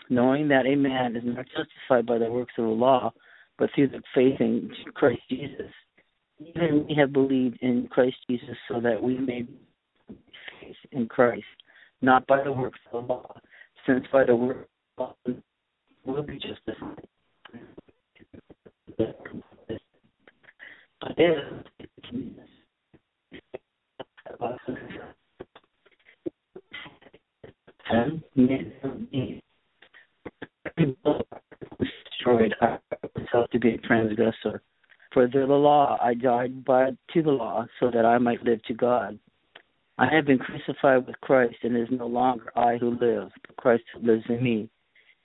knowing 0.10 0.48
that 0.48 0.66
a 0.66 0.76
man 0.76 1.18
is 1.18 1.24
not 1.26 1.46
justified 1.48 2.06
by 2.06 2.18
the 2.18 2.32
works 2.32 2.54
of 2.58 2.64
the 2.64 2.72
law, 2.72 3.12
but 3.58 3.70
through 3.76 3.90
the 3.90 4.02
faith 4.16 4.40
in 4.40 4.72
Christ 4.94 5.22
Jesus. 5.30 5.72
Even 6.40 6.86
we 6.88 6.96
have 6.96 7.12
believed 7.12 7.58
in 7.62 7.88
Christ 7.92 8.16
Jesus 8.30 8.56
so 8.70 8.80
that 8.80 9.02
we 9.02 9.18
may 9.18 9.42
be 9.42 9.60
faith 10.62 10.76
in 10.94 11.08
Christ, 11.08 11.44
not 12.02 12.26
by 12.26 12.42
the 12.42 12.52
works 12.52 12.80
of 12.92 13.08
the 13.08 13.14
law, 13.14 13.36
since 13.86 14.06
by 14.12 14.24
the 14.24 14.36
works 14.36 14.70
of 14.98 15.14
the 15.26 15.32
law 15.32 15.38
will 16.06 16.24
be 16.24 16.40
justified. 16.40 17.08
But 18.98 19.18
if 21.18 21.61
destroyed, 30.78 32.56
I 32.62 32.78
myself 33.18 33.50
to 33.52 33.60
be 33.60 33.76
a 33.76 33.78
transgressor. 33.78 34.62
For 35.14 35.28
the 35.28 35.46
law 35.46 35.98
I 36.02 36.14
died 36.14 36.64
by 36.64 36.92
to 37.14 37.22
the 37.22 37.32
law, 37.32 37.66
so 37.80 37.92
that 37.92 38.06
I 38.06 38.18
might 38.18 38.44
live 38.44 38.64
to 38.64 38.74
God. 38.74 39.20
I 39.98 40.08
have 40.14 40.26
been 40.26 40.40
crucified 40.40 41.06
with 41.06 41.20
Christ, 41.22 41.58
and 41.64 41.76
it 41.76 41.82
is 41.82 41.90
no 41.92 42.08
longer 42.08 42.52
I 42.58 42.78
who 42.78 42.98
live, 43.00 43.30
but 43.46 43.56
Christ 43.58 43.84
who 43.94 44.08
lives 44.08 44.24
in 44.30 44.42
me. 44.42 44.70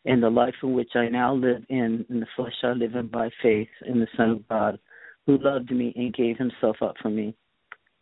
In 0.05 0.21
the 0.21 0.31
life 0.31 0.55
in 0.63 0.73
which 0.73 0.95
I 0.95 1.09
now 1.09 1.35
live 1.35 1.65
in, 1.69 2.05
in 2.11 2.21
the 2.21 2.27
flesh 2.37 2.55
I 2.63 2.73
live 2.73 2.95
in 2.95 3.07
by 3.09 3.31
faith 3.43 3.69
in 3.87 4.01
the 4.01 4.09
Son 4.17 4.31
of 4.31 4.49
God, 4.49 4.79
who 5.27 5.39
loved 5.39 5.71
me 5.71 5.93
and 5.97 6.15
gave 6.15 6.37
himself 6.37 6.77
up 6.83 6.95
for 7.01 7.11
me. 7.11 7.35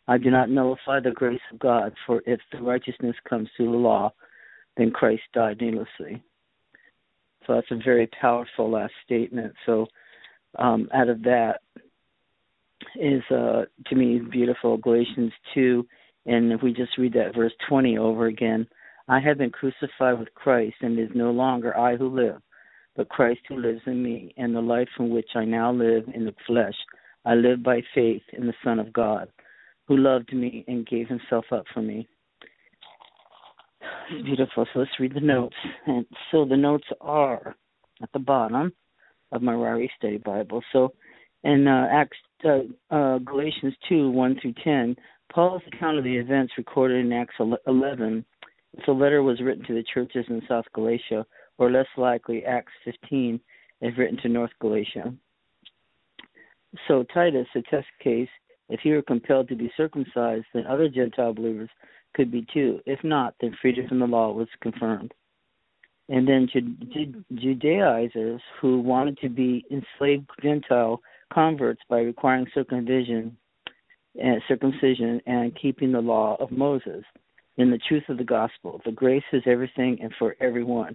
I 0.07 0.19
do 0.19 0.31
not 0.31 0.51
nullify 0.51 1.01
the 1.01 1.13
grace 1.13 1.41
of 1.53 1.59
God, 1.59 1.93
for 2.07 2.23
if 2.27 2.41
the 2.53 2.61
righteousness 2.61 3.17
comes 3.29 3.49
through 3.57 3.73
the 3.73 3.79
law, 3.79 4.13
then 4.77 4.91
Christ 4.91 5.23
died 5.33 5.61
needlessly. 5.61 6.23
So 7.47 7.55
that's 7.55 7.71
a 7.71 7.85
very 7.85 8.09
powerful 8.21 8.71
last 8.71 8.93
statement. 9.05 9.55
So 9.67 9.87
um, 10.59 10.89
out 10.95 11.09
of 11.09 11.23
that 11.23 11.61
is 12.97 13.23
uh, 13.31 13.65
to 13.87 13.95
me 13.95 14.19
beautiful 14.19 14.77
Galatians 14.77 15.33
two, 15.53 15.87
and 16.27 16.53
if 16.53 16.63
we 16.63 16.73
just 16.73 16.97
read 16.99 17.13
that 17.15 17.35
verse 17.35 17.53
twenty 17.69 17.99
over 17.99 18.27
again, 18.27 18.67
I 19.09 19.21
have 19.21 19.39
been 19.39 19.51
crucified 19.51 20.19
with 20.19 20.33
Christ, 20.35 20.77
and 20.81 20.99
it 20.99 21.03
is 21.03 21.11
no 21.15 21.31
longer 21.31 21.77
I 21.77 21.97
who 21.97 22.09
live, 22.09 22.41
but 22.97 23.09
Christ 23.11 23.41
who 23.49 23.57
lives 23.57 23.83
in 23.87 24.03
me, 24.03 24.35
and 24.37 24.55
the 24.55 24.61
life 24.61 24.89
in 24.99 25.11
which 25.11 25.31
I 25.35 25.45
now 25.45 25.73
live 25.73 26.05
in 26.15 26.25
the 26.25 26.35
flesh, 26.47 26.75
I 27.25 27.35
live 27.35 27.63
by 27.63 27.83
faith 27.95 28.23
in 28.33 28.47
the 28.47 28.55
Son 28.65 28.79
of 28.79 28.93
God, 28.93 29.29
who 29.87 29.97
loved 29.97 30.33
me 30.33 30.65
and 30.69 30.87
gave 30.87 31.09
himself 31.09 31.45
up 31.53 31.65
for 31.75 31.83
me. 31.83 32.09
Beautiful. 34.25 34.67
So 34.73 34.81
let's 34.81 34.91
read 35.01 35.15
the 35.15 35.21
notes. 35.21 35.57
And 35.87 36.07
so 36.31 36.45
the 36.45 36.57
notes 36.57 36.87
are 37.01 37.57
at 38.03 38.11
the 38.13 38.19
bottom 38.19 38.73
of 39.33 39.43
my 39.43 39.53
Ryrie 39.53 39.89
Study 39.99 40.19
Bible. 40.19 40.63
So 40.73 40.93
In 41.43 41.69
uh, 41.69 41.89
Acts, 41.93 42.17
uh, 42.45 42.61
uh, 42.95 43.19
Galatians 43.19 43.75
2 43.89 44.11
1 44.11 44.39
through 44.41 44.55
10, 44.65 44.97
Paul's 45.33 45.63
account 45.73 45.99
of 45.99 46.05
the 46.05 46.17
events 46.17 46.55
recorded 46.57 47.05
in 47.05 47.13
Acts 47.13 47.35
11, 47.67 48.25
if 48.77 48.87
the 48.87 48.93
letter 48.93 49.23
was 49.23 49.41
written 49.41 49.65
to 49.67 49.75
the 49.75 49.85
churches 49.93 50.25
in 50.29 50.43
South 50.49 50.65
Galatia, 50.75 51.27
or 51.59 51.71
less 51.71 51.87
likely 51.97 52.45
Acts 52.45 52.73
15, 52.85 53.41
is 53.83 53.93
written 53.99 54.19
to 54.23 54.29
North 54.29 54.51
Galatia. 54.61 55.15
So 56.89 57.05
Titus, 57.15 57.47
a 57.55 57.63
test 57.63 57.87
case, 58.03 58.29
if 58.69 58.81
he 58.81 58.93
were 58.93 59.03
compelled 59.03 59.49
to 59.49 59.57
be 59.57 59.73
circumcised, 59.77 60.47
then 60.55 60.67
other 60.67 60.89
Gentile 60.89 61.35
believers 61.35 61.71
could 62.15 62.31
be 62.31 62.47
too. 62.53 62.81
If 62.87 63.03
not, 63.05 63.35
then 63.41 63.57
freedom 63.61 63.89
from 63.89 63.99
the 63.99 64.07
law 64.07 64.33
was 64.33 64.49
confirmed. 64.61 65.13
And 66.09 66.29
then 66.29 66.49
Judaizers 67.35 68.41
who 68.61 68.81
wanted 68.81 69.19
to 69.19 69.29
be 69.29 69.65
enslaved 69.71 70.29
Gentile 70.43 71.01
converts 71.33 71.81
by 71.89 72.01
requiring 72.01 72.47
circumcision 72.55 73.37
and 74.21 74.43
circumcision 74.47 75.21
and 75.27 75.59
keeping 75.61 75.93
the 75.93 76.01
law 76.01 76.37
of 76.41 76.51
Moses 76.51 77.05
in 77.57 77.71
the 77.71 77.79
truth 77.89 78.05
of 78.09 78.19
the 78.19 78.25
gospel. 78.25 78.81
The 78.85 78.93
grace 78.93 79.25
is 79.33 79.43
everything 79.47 79.99
and 80.03 80.13
for 80.19 80.37
everyone, 80.41 80.95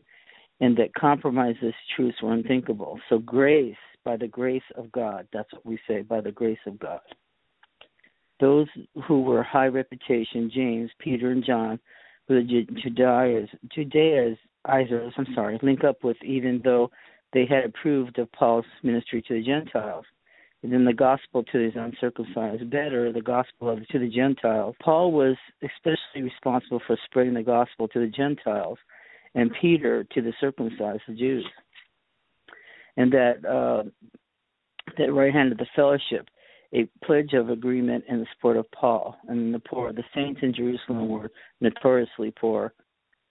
and 0.60 0.78
that 0.78 0.94
compromises 0.94 1.74
truths 1.96 2.22
were 2.22 2.34
unthinkable. 2.34 3.00
So 3.10 3.18
grace, 3.20 3.76
by 4.06 4.16
the 4.16 4.28
grace 4.28 4.64
of 4.76 4.92
God, 4.92 5.28
that's 5.34 5.52
what 5.54 5.66
we 5.66 5.80
say, 5.88 6.02
by 6.02 6.22
the 6.22 6.32
grace 6.32 6.60
of 6.66 6.80
God. 6.80 7.02
Those 8.40 8.68
who 9.08 9.22
were 9.22 9.44
high 9.44 9.68
reputation, 9.68 10.52
James, 10.54 10.90
Peter, 11.00 11.32
and 11.32 11.44
John, 11.44 11.80
who 12.28 12.42
the 12.42 12.66
Judaizers, 12.82 13.50
Judaizers, 13.74 15.14
I'm 15.18 15.28
sorry, 15.36 15.60
link 15.62 15.84
up 15.84 16.04
with 16.04 16.18
even 16.24 16.62
though 16.64 16.90
they 17.34 17.46
had 17.46 17.66
approved 17.66 18.18
of 18.20 18.32
Paul's 18.32 18.66
ministry 18.84 19.22
to 19.28 19.34
the 19.36 19.44
Gentiles 19.44 20.06
and 20.62 20.74
then 20.74 20.84
the 20.84 20.94
gospel 20.94 21.44
to 21.44 21.58
these 21.58 21.76
uncircumcised, 21.76 22.70
better 22.70 23.14
the 23.14 23.22
gospel 23.22 23.70
of, 23.70 23.88
to 23.88 24.00
the 24.00 24.10
Gentiles. 24.10 24.76
Paul 24.82 25.12
was 25.12 25.38
especially 25.64 26.22
responsible 26.22 26.82
for 26.86 26.98
spreading 27.06 27.34
the 27.34 27.44
gospel 27.44 27.88
to 27.90 28.00
the 28.00 28.08
Gentiles, 28.08 28.78
and 29.36 29.52
Peter 29.62 30.04
to 30.04 30.22
the 30.22 30.34
circumcised, 30.42 31.04
the 31.08 31.14
Jews. 31.14 31.46
And 32.98 33.12
that 33.14 33.46
uh, 33.46 33.90
that 34.98 35.14
right 35.14 35.34
hand 35.34 35.54
of 35.54 35.58
the 35.60 35.68
fellowship, 35.76 36.28
a 36.74 36.88
pledge 37.04 37.34
of 37.34 37.50
agreement 37.50 38.04
in 38.08 38.20
the 38.20 38.26
support 38.36 38.58
of 38.58 38.70
Paul 38.72 39.16
and 39.28 39.54
the 39.54 39.60
poor. 39.60 39.92
The 39.92 40.04
saints 40.14 40.42
in 40.44 40.54
Jerusalem 40.54 41.10
were 41.10 41.32
notoriously 41.62 42.32
poor, 42.40 42.74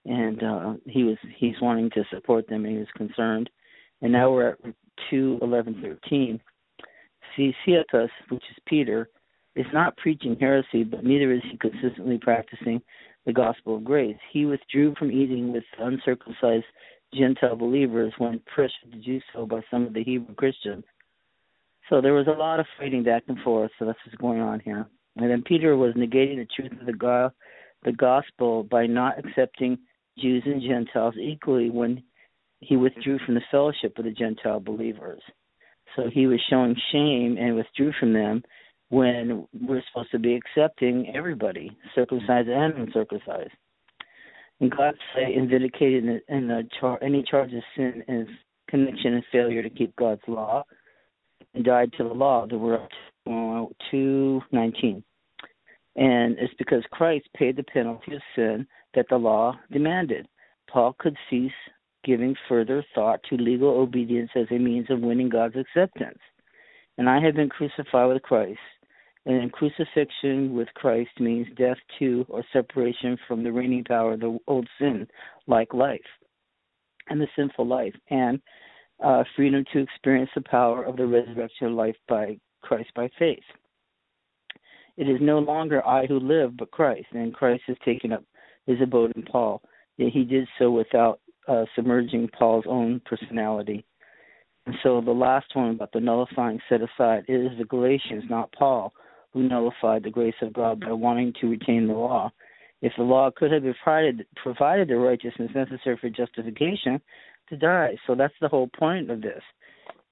and 0.04 0.42
uh, 0.42 0.74
he 0.86 1.04
was 1.04 1.16
he's 1.36 1.60
wanting 1.60 1.90
to 1.90 2.04
support 2.12 2.48
them, 2.48 2.64
and 2.64 2.74
he 2.74 2.78
was 2.78 2.88
concerned. 2.96 3.48
And 4.02 4.12
now 4.12 4.32
we're 4.32 4.50
at 4.50 4.58
two 5.10 5.38
eleven 5.42 5.80
thirteen 5.82 6.40
Cephas, 7.36 8.10
which 8.30 8.42
is 8.50 8.56
Peter, 8.66 9.08
is 9.54 9.66
not 9.72 9.96
preaching 9.96 10.36
heresy, 10.40 10.82
but 10.82 11.04
neither 11.04 11.32
is 11.32 11.42
he 11.50 11.56
consistently 11.58 12.18
practicing 12.18 12.80
the 13.26 13.32
gospel 13.32 13.76
of 13.76 13.84
grace. 13.84 14.16
He 14.32 14.46
withdrew 14.46 14.94
from 14.98 15.12
eating 15.12 15.52
with 15.52 15.64
uncircumcised 15.78 16.64
Gentile 17.14 17.56
believers 17.56 18.12
when 18.18 18.40
pressured 18.52 18.92
to 18.92 18.98
do 18.98 19.20
so 19.32 19.46
by 19.46 19.60
some 19.70 19.86
of 19.86 19.94
the 19.94 20.02
Hebrew 20.02 20.34
Christians. 20.34 20.84
So 21.88 22.00
there 22.00 22.14
was 22.14 22.26
a 22.26 22.38
lot 22.38 22.60
of 22.60 22.66
fighting 22.78 23.02
back 23.02 23.24
and 23.28 23.38
forth. 23.40 23.70
So 23.78 23.84
that's 23.84 23.98
what's 24.04 24.18
going 24.18 24.40
on 24.40 24.60
here. 24.60 24.86
And 25.16 25.30
then 25.30 25.42
Peter 25.42 25.76
was 25.76 25.94
negating 25.94 26.36
the 26.36 26.46
truth 26.54 26.72
of 26.80 26.86
the, 26.86 26.92
go- 26.92 27.32
the 27.84 27.92
gospel 27.92 28.62
by 28.64 28.86
not 28.86 29.18
accepting 29.18 29.78
Jews 30.18 30.42
and 30.46 30.62
Gentiles 30.62 31.14
equally 31.20 31.70
when 31.70 32.02
he 32.60 32.76
withdrew 32.76 33.18
from 33.24 33.34
the 33.34 33.40
fellowship 33.50 33.98
of 33.98 34.04
the 34.04 34.10
Gentile 34.10 34.60
believers. 34.60 35.20
So 35.96 36.10
he 36.12 36.26
was 36.26 36.40
showing 36.50 36.76
shame 36.92 37.36
and 37.38 37.56
withdrew 37.56 37.92
from 37.98 38.12
them 38.12 38.42
when 38.90 39.46
we're 39.60 39.82
supposed 39.90 40.10
to 40.12 40.18
be 40.18 40.34
accepting 40.34 41.12
everybody, 41.14 41.76
circumcised 41.94 42.48
and 42.48 42.74
uncircumcised. 42.74 43.50
And 44.60 44.70
God 44.70 44.94
say 45.14 45.34
and 45.34 45.48
vindicated 45.48 46.04
in, 46.04 46.20
the, 46.28 46.36
in 46.36 46.48
the 46.48 46.68
char- 46.80 47.02
any 47.02 47.22
charge 47.22 47.52
of 47.52 47.62
sin 47.76 48.02
and 48.08 48.26
connection 48.68 49.14
and 49.14 49.24
failure 49.30 49.62
to 49.62 49.70
keep 49.70 49.94
God's 49.96 50.22
law, 50.26 50.64
and 51.54 51.64
died 51.64 51.92
to 51.96 52.04
the 52.04 52.14
law. 52.14 52.46
That 52.46 52.58
we're 52.58 52.80
uh, 53.26 53.66
two 53.90 54.42
nineteen, 54.52 55.02
and 55.96 56.38
it's 56.38 56.54
because 56.58 56.82
Christ 56.90 57.26
paid 57.36 57.56
the 57.56 57.62
penalty 57.64 58.14
of 58.14 58.22
sin 58.34 58.66
that 58.94 59.06
the 59.10 59.16
law 59.16 59.58
demanded. 59.70 60.26
Paul 60.70 60.94
could 60.98 61.16
cease 61.28 61.52
giving 62.04 62.34
further 62.48 62.84
thought 62.94 63.20
to 63.28 63.36
legal 63.36 63.70
obedience 63.70 64.30
as 64.36 64.46
a 64.50 64.58
means 64.58 64.90
of 64.90 65.00
winning 65.00 65.28
God's 65.28 65.56
acceptance. 65.56 66.18
And 66.96 67.08
I 67.08 67.20
have 67.20 67.34
been 67.34 67.48
crucified 67.48 68.08
with 68.08 68.22
Christ. 68.22 68.58
And 69.26 69.52
crucifixion 69.52 70.54
with 70.54 70.68
Christ 70.74 71.10
means 71.20 71.46
death 71.54 71.76
to 71.98 72.24
or 72.30 72.42
separation 72.50 73.18
from 73.26 73.42
the 73.42 73.52
reigning 73.52 73.84
power 73.84 74.14
of 74.14 74.20
the 74.20 74.38
old 74.46 74.66
sin, 74.78 75.06
like 75.46 75.74
life, 75.74 76.00
and 77.10 77.20
the 77.20 77.26
sinful 77.36 77.66
life, 77.66 77.94
and 78.08 78.40
uh, 79.02 79.24
freedom 79.36 79.64
to 79.72 79.80
experience 79.80 80.30
the 80.34 80.42
power 80.42 80.84
of 80.84 80.96
the 80.96 81.06
resurrection 81.06 81.76
life 81.76 81.96
by 82.08 82.38
Christ 82.62 82.90
by 82.94 83.08
faith. 83.18 83.42
It 84.96 85.08
is 85.08 85.18
no 85.20 85.38
longer 85.38 85.86
I 85.86 86.06
who 86.06 86.18
live, 86.18 86.56
but 86.56 86.72
Christ, 86.72 87.06
and 87.12 87.32
Christ 87.32 87.62
has 87.68 87.76
taken 87.84 88.12
up 88.12 88.24
his 88.66 88.80
abode 88.82 89.12
in 89.14 89.22
Paul. 89.22 89.62
Yet 89.96 90.12
he 90.12 90.24
did 90.24 90.48
so 90.58 90.70
without 90.70 91.20
uh, 91.46 91.64
submerging 91.74 92.30
Paul's 92.36 92.64
own 92.68 93.00
personality. 93.04 93.84
And 94.66 94.76
so 94.82 95.00
the 95.00 95.12
last 95.12 95.46
one 95.54 95.70
about 95.70 95.92
the 95.92 96.00
nullifying 96.00 96.60
set 96.68 96.80
aside 96.82 97.24
is 97.28 97.56
the 97.58 97.64
Galatians, 97.64 98.24
not 98.28 98.52
Paul, 98.52 98.92
who 99.32 99.48
nullified 99.48 100.02
the 100.02 100.10
grace 100.10 100.34
of 100.42 100.52
God 100.52 100.80
by 100.80 100.92
wanting 100.92 101.32
to 101.40 101.48
retain 101.48 101.86
the 101.86 101.94
law. 101.94 102.30
If 102.82 102.92
the 102.96 103.02
law 103.02 103.30
could 103.34 103.50
have 103.50 103.62
provided 103.62 104.26
provided 104.36 104.88
the 104.88 104.96
righteousness 104.96 105.50
necessary 105.54 105.96
for 106.00 106.10
justification, 106.10 107.00
to 107.50 107.56
die. 107.56 107.96
So 108.06 108.14
that's 108.14 108.34
the 108.40 108.48
whole 108.48 108.68
point 108.78 109.10
of 109.10 109.20
this. 109.22 109.42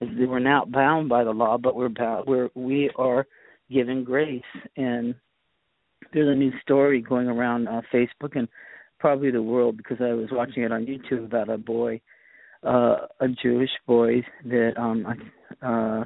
Is 0.01 0.09
that 0.19 0.29
we're 0.29 0.39
not 0.39 0.71
bound 0.71 1.09
by 1.09 1.25
the 1.25 1.31
law, 1.31 1.57
but 1.57 1.75
we're 1.75 1.89
bound, 1.89 2.27
we're 2.27 2.51
we 2.55 2.91
are 2.97 3.27
given 3.71 4.05
grace. 4.05 4.43
And 4.77 5.15
there's 6.13 6.29
a 6.29 6.39
new 6.39 6.53
story 6.63 7.01
going 7.01 7.29
around 7.29 7.69
uh, 7.69 7.81
Facebook 7.93 8.37
and 8.37 8.49
probably 8.99 9.31
the 9.31 9.43
world 9.43 9.77
because 9.77 9.99
I 10.01 10.13
was 10.13 10.29
watching 10.31 10.63
it 10.63 10.73
on 10.73 10.87
YouTube 10.87 11.25
about 11.25 11.49
a 11.49 11.59
boy, 11.59 12.01
uh, 12.63 12.97
a 13.21 13.29
Jewish 13.43 13.71
boy 13.87 14.23
that 14.45 14.73
um 14.77 15.07
uh 15.63 16.05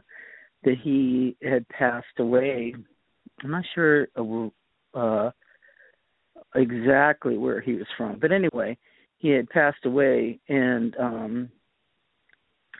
that 0.64 0.76
he 0.82 1.36
had 1.42 1.68
passed 1.68 2.06
away. 2.18 2.74
I'm 3.42 3.50
not 3.50 3.64
sure 3.74 4.08
uh, 4.16 4.98
uh 4.98 5.30
exactly 6.54 7.38
where 7.38 7.60
he 7.60 7.74
was 7.74 7.86
from, 7.96 8.18
but 8.20 8.32
anyway, 8.32 8.76
he 9.20 9.28
had 9.28 9.48
passed 9.48 9.84
away 9.84 10.40
and 10.48 10.96
um 10.98 11.48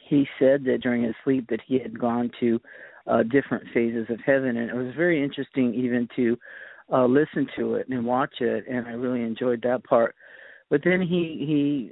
he 0.09 0.27
said 0.41 0.65
that 0.65 0.81
during 0.83 1.05
his 1.05 1.15
sleep 1.23 1.47
that 1.49 1.61
he 1.65 1.79
had 1.79 1.97
gone 1.99 2.31
to 2.41 2.61
uh 3.07 3.23
different 3.23 3.65
phases 3.73 4.07
of 4.11 4.19
heaven 4.27 4.57
and 4.57 4.69
it 4.69 4.75
was 4.75 4.93
very 4.97 5.23
interesting 5.23 5.73
even 5.75 6.09
to 6.17 6.37
uh, 6.93 7.07
listen 7.07 7.47
to 7.57 7.75
it 7.75 7.89
and 7.89 8.05
watch 8.05 8.35
it, 8.41 8.65
and 8.69 8.87
I 8.87 8.93
really 8.93 9.23
enjoyed 9.23 9.63
that 9.63 9.85
part. 9.85 10.15
But 10.69 10.83
then 10.85 11.01
he 11.01 11.45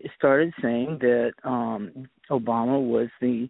he 0.02 0.08
started 0.16 0.52
saying 0.62 0.98
that 1.00 1.32
um, 1.44 2.08
Obama 2.30 2.80
was 2.80 3.08
the 3.20 3.48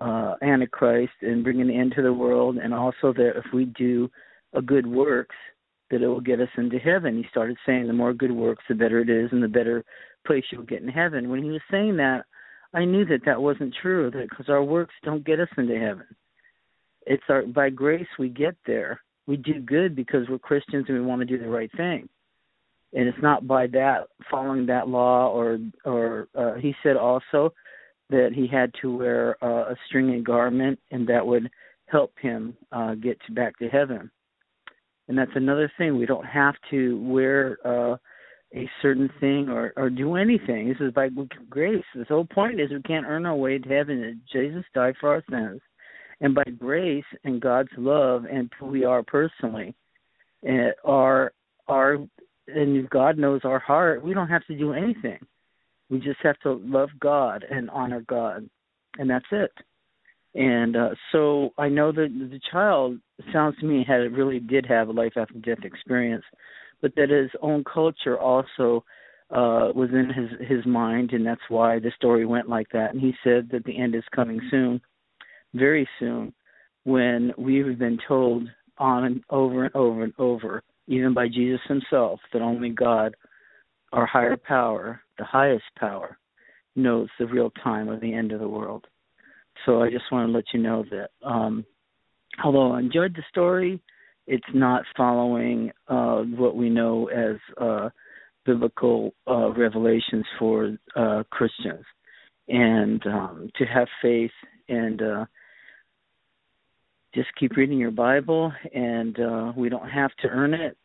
uh, 0.00 0.34
Antichrist 0.42 1.12
and 1.22 1.44
bringing 1.44 1.68
the 1.68 1.76
end 1.76 1.92
to 1.96 2.02
the 2.02 2.12
world, 2.12 2.56
and 2.56 2.72
also 2.72 3.12
that 3.12 3.32
if 3.36 3.52
we 3.52 3.66
do 3.66 4.10
a 4.54 4.62
good 4.62 4.86
works, 4.86 5.36
that 5.90 6.02
it 6.02 6.06
will 6.06 6.20
get 6.20 6.40
us 6.40 6.48
into 6.56 6.78
heaven. 6.78 7.16
He 7.16 7.26
started 7.30 7.56
saying 7.66 7.86
the 7.86 7.92
more 7.92 8.14
good 8.14 8.32
works, 8.32 8.64
the 8.68 8.74
better 8.74 9.00
it 9.00 9.10
is, 9.10 9.30
and 9.32 9.42
the 9.42 9.48
better 9.48 9.84
place 10.26 10.44
you'll 10.50 10.62
get 10.62 10.82
in 10.82 10.88
heaven. 10.88 11.28
When 11.28 11.42
he 11.42 11.50
was 11.50 11.62
saying 11.70 11.96
that, 11.98 12.24
I 12.72 12.84
knew 12.84 13.04
that 13.06 13.24
that 13.26 13.40
wasn't 13.40 13.74
true. 13.80 14.10
That 14.10 14.28
because 14.28 14.48
our 14.48 14.62
works 14.62 14.94
don't 15.04 15.24
get 15.24 15.40
us 15.40 15.48
into 15.56 15.78
heaven. 15.78 16.06
It's 17.06 17.22
our 17.28 17.42
by 17.42 17.70
grace 17.70 18.06
we 18.18 18.28
get 18.28 18.54
there 18.66 19.00
we 19.30 19.36
do 19.36 19.60
good 19.60 19.94
because 19.94 20.28
we're 20.28 20.40
Christians 20.40 20.86
and 20.88 20.98
we 20.98 21.04
want 21.04 21.20
to 21.20 21.24
do 21.24 21.38
the 21.38 21.48
right 21.48 21.70
thing. 21.76 22.08
And 22.92 23.06
it's 23.06 23.22
not 23.22 23.46
by 23.46 23.68
that 23.68 24.08
following 24.28 24.66
that 24.66 24.88
law 24.88 25.30
or 25.30 25.58
or 25.84 26.26
uh, 26.36 26.54
he 26.54 26.74
said 26.82 26.96
also 26.96 27.54
that 28.10 28.30
he 28.34 28.48
had 28.48 28.72
to 28.82 28.96
wear 28.96 29.36
uh, 29.42 29.70
a 29.70 29.76
stringy 29.86 30.20
garment 30.20 30.80
and 30.90 31.06
that 31.06 31.24
would 31.24 31.48
help 31.86 32.12
him 32.20 32.56
uh, 32.72 32.94
get 32.94 33.18
to 33.26 33.32
back 33.32 33.56
to 33.60 33.68
heaven. 33.68 34.10
And 35.06 35.16
that's 35.16 35.30
another 35.36 35.70
thing. 35.78 35.96
We 35.96 36.06
don't 36.06 36.26
have 36.26 36.56
to 36.70 37.00
wear 37.00 37.58
uh, 37.64 37.96
a 38.54 38.68
certain 38.82 39.10
thing 39.20 39.48
or 39.48 39.72
or 39.76 39.90
do 39.90 40.16
anything. 40.16 40.68
This 40.68 40.80
is 40.80 40.92
by 40.92 41.08
grace. 41.48 41.84
The 41.94 42.04
whole 42.08 42.24
point 42.24 42.60
is 42.60 42.70
we 42.70 42.82
can't 42.82 43.06
earn 43.06 43.26
our 43.26 43.36
way 43.36 43.58
to 43.58 43.68
heaven. 43.68 44.20
Jesus 44.32 44.64
died 44.74 44.94
for 45.00 45.10
our 45.10 45.22
sins 45.30 45.60
and 46.20 46.34
by 46.34 46.44
grace 46.58 47.04
and 47.24 47.40
God's 47.40 47.70
love 47.76 48.24
and 48.30 48.50
who 48.58 48.66
we 48.66 48.84
are 48.84 49.02
personally, 49.02 49.74
and 50.42 50.72
our 50.84 51.32
our 51.68 51.98
and 52.48 52.90
God 52.90 53.18
knows 53.18 53.42
our 53.44 53.58
heart. 53.58 54.04
We 54.04 54.14
don't 54.14 54.28
have 54.28 54.46
to 54.46 54.58
do 54.58 54.72
anything. 54.72 55.18
We 55.88 55.98
just 55.98 56.20
have 56.22 56.38
to 56.40 56.60
love 56.64 56.90
God 57.00 57.44
and 57.48 57.70
honor 57.70 58.02
God, 58.06 58.48
and 58.98 59.08
that's 59.08 59.26
it. 59.32 59.52
And 60.34 60.76
uh, 60.76 60.90
so 61.10 61.50
I 61.58 61.68
know 61.68 61.90
that 61.90 62.08
the 62.30 62.40
child 62.52 62.98
sounds 63.32 63.58
to 63.58 63.66
me 63.66 63.84
had 63.86 64.16
really 64.16 64.38
did 64.38 64.64
have 64.66 64.88
a 64.88 64.92
life 64.92 65.14
after 65.16 65.34
death 65.34 65.64
experience, 65.64 66.24
but 66.80 66.94
that 66.96 67.10
his 67.10 67.30
own 67.42 67.64
culture 67.64 68.18
also 68.18 68.84
uh 69.30 69.70
was 69.74 69.90
in 69.92 70.10
his 70.10 70.48
his 70.48 70.66
mind 70.66 71.12
and 71.12 71.24
that's 71.24 71.40
why 71.48 71.78
the 71.78 71.92
story 71.96 72.26
went 72.26 72.48
like 72.48 72.68
that. 72.72 72.92
And 72.92 73.00
he 73.00 73.14
said 73.22 73.48
that 73.52 73.64
the 73.64 73.78
end 73.78 73.94
is 73.94 74.04
coming 74.14 74.40
soon 74.50 74.80
very 75.54 75.88
soon 75.98 76.32
when 76.84 77.32
we've 77.36 77.78
been 77.78 77.98
told 78.06 78.48
on 78.78 79.04
and 79.04 79.22
over 79.30 79.64
and 79.64 79.74
over 79.74 80.04
and 80.04 80.14
over 80.18 80.62
even 80.86 81.14
by 81.14 81.28
Jesus 81.28 81.60
himself 81.68 82.20
that 82.32 82.42
only 82.42 82.70
God 82.70 83.14
our 83.92 84.06
higher 84.06 84.36
power 84.36 85.00
the 85.18 85.24
highest 85.24 85.64
power 85.78 86.18
knows 86.76 87.08
the 87.18 87.26
real 87.26 87.50
time 87.62 87.88
of 87.88 88.00
the 88.00 88.12
end 88.14 88.32
of 88.32 88.40
the 88.40 88.48
world. 88.48 88.86
So 89.66 89.82
I 89.82 89.90
just 89.90 90.04
want 90.10 90.28
to 90.28 90.32
let 90.32 90.44
you 90.52 90.60
know 90.60 90.84
that 90.90 91.10
um 91.22 91.64
although 92.42 92.72
I 92.72 92.80
enjoyed 92.80 93.14
the 93.14 93.22
story 93.30 93.80
it's 94.34 94.54
not 94.54 94.82
following 94.96 95.70
uh 95.88 96.20
what 96.22 96.54
we 96.56 96.68
know 96.70 97.08
as 97.08 97.36
uh 97.60 97.88
biblical 98.44 99.14
uh, 99.28 99.52
revelations 99.52 100.24
for 100.38 100.76
uh, 100.96 101.22
Christians, 101.30 101.84
and 102.48 103.04
um, 103.06 103.50
to 103.56 103.64
have 103.64 103.88
faith 104.02 104.30
and 104.68 105.02
uh, 105.02 105.24
just 107.14 107.28
keep 107.38 107.56
reading 107.56 107.78
your 107.78 107.90
Bible. 107.90 108.52
And 108.74 109.18
uh, 109.20 109.52
we 109.56 109.68
don't 109.68 109.88
have 109.88 110.10
to 110.22 110.28
earn 110.28 110.54
it, 110.54 110.76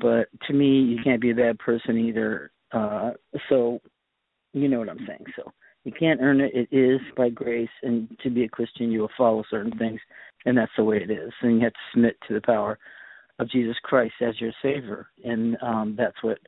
but 0.00 0.28
to 0.46 0.52
me, 0.52 0.80
you 0.80 0.98
can't 1.02 1.20
be 1.20 1.30
a 1.30 1.34
bad 1.34 1.58
person 1.58 1.98
either. 1.98 2.52
Uh, 2.72 3.12
so, 3.48 3.80
you 4.52 4.68
know 4.68 4.78
what 4.78 4.88
I'm 4.88 5.04
saying. 5.06 5.24
So 5.36 5.50
you 5.84 5.92
can't 5.92 6.20
earn 6.20 6.40
it. 6.40 6.52
It 6.54 6.68
is 6.76 7.00
by 7.16 7.30
grace, 7.30 7.68
and 7.82 8.08
to 8.22 8.30
be 8.30 8.44
a 8.44 8.48
Christian, 8.48 8.90
you 8.90 9.00
will 9.00 9.10
follow 9.16 9.42
certain 9.50 9.76
things, 9.78 10.00
and 10.44 10.56
that's 10.56 10.72
the 10.76 10.84
way 10.84 10.98
it 10.98 11.10
is. 11.10 11.32
And 11.42 11.56
you 11.56 11.64
have 11.64 11.72
to 11.72 11.78
submit 11.92 12.16
to 12.28 12.34
the 12.34 12.40
power 12.42 12.78
of 13.38 13.50
Jesus 13.50 13.76
Christ 13.82 14.14
as 14.20 14.40
your 14.40 14.52
Savior, 14.62 15.08
and 15.24 15.56
um, 15.62 15.94
that's 15.96 16.22
what 16.22 16.38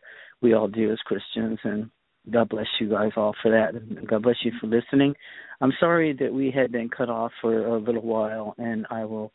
we 0.43 0.53
all 0.53 0.69
do 0.69 0.93
as 0.93 0.99
Christians. 0.99 1.59
And 1.65 1.91
God 2.31 2.51
bless 2.51 2.67
you 2.79 2.91
guys 2.91 3.13
all 3.17 3.35
for 3.43 3.51
that. 3.51 3.75
And 3.75 4.07
God 4.07 4.23
bless 4.23 4.37
you 4.45 4.53
for 4.61 4.67
listening. 4.67 5.15
I'm 5.61 5.73
sorry 5.81 6.13
that 6.21 6.33
we 6.33 6.51
had 6.51 6.71
been 6.71 6.89
cut 6.89 7.09
off 7.09 7.33
for 7.41 7.67
a 7.67 7.79
little 7.79 8.03
while, 8.03 8.55
and 8.59 8.87
I 8.91 9.05
will 9.05 9.33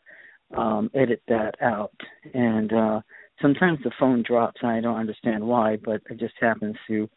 um, 0.56 0.90
edit 0.94 1.22
that 1.28 1.56
out. 1.60 1.94
And 2.34 2.72
uh, 2.72 3.00
sometimes 3.42 3.80
the 3.82 3.90
phone 3.98 4.22
drops, 4.26 4.60
and 4.62 4.70
I 4.70 4.80
don't 4.80 4.98
understand 4.98 5.44
why, 5.44 5.76
but 5.84 6.02
it 6.08 6.18
just 6.18 6.34
happens 6.40 6.76
to 6.86 7.08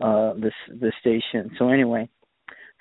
uh, 0.00 0.32
this 0.34 0.54
the 0.68 0.92
station. 1.00 1.50
So 1.58 1.68
anyway, 1.68 2.08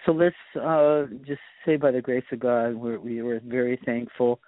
so 0.05 0.11
let's 0.11 0.35
uh, 0.61 1.05
just 1.25 1.41
say 1.65 1.75
by 1.75 1.91
the 1.91 2.01
grace 2.01 2.23
of 2.31 2.39
God, 2.39 2.75
we're, 2.75 2.99
we 2.99 3.21
were 3.21 3.41
very 3.45 3.79
thankful 3.85 4.39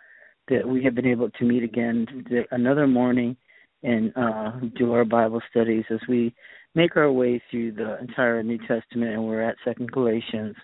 that 0.48 0.68
we 0.68 0.84
have 0.84 0.96
been 0.96 1.08
able 1.08 1.30
to 1.30 1.46
meet 1.46 1.64
again 1.64 2.08
another 2.52 2.88
morning 2.88 3.36
and 3.84 4.14
uh, 4.16 4.52
do 4.78 4.94
our 4.94 5.06
Bible 5.06 5.42
studies 5.50 5.86
as 5.90 6.00
we 6.08 6.34
make 6.76 6.96
our 6.96 7.12
way 7.12 7.42
through 7.50 7.74
the 7.74 8.00
entire 8.00 8.42
New 8.44 8.60
Testament, 8.60 9.14
and 9.14 9.26
we're 9.26 9.42
at 9.42 9.56
Second 9.66 9.92
Galatians. 9.92 10.56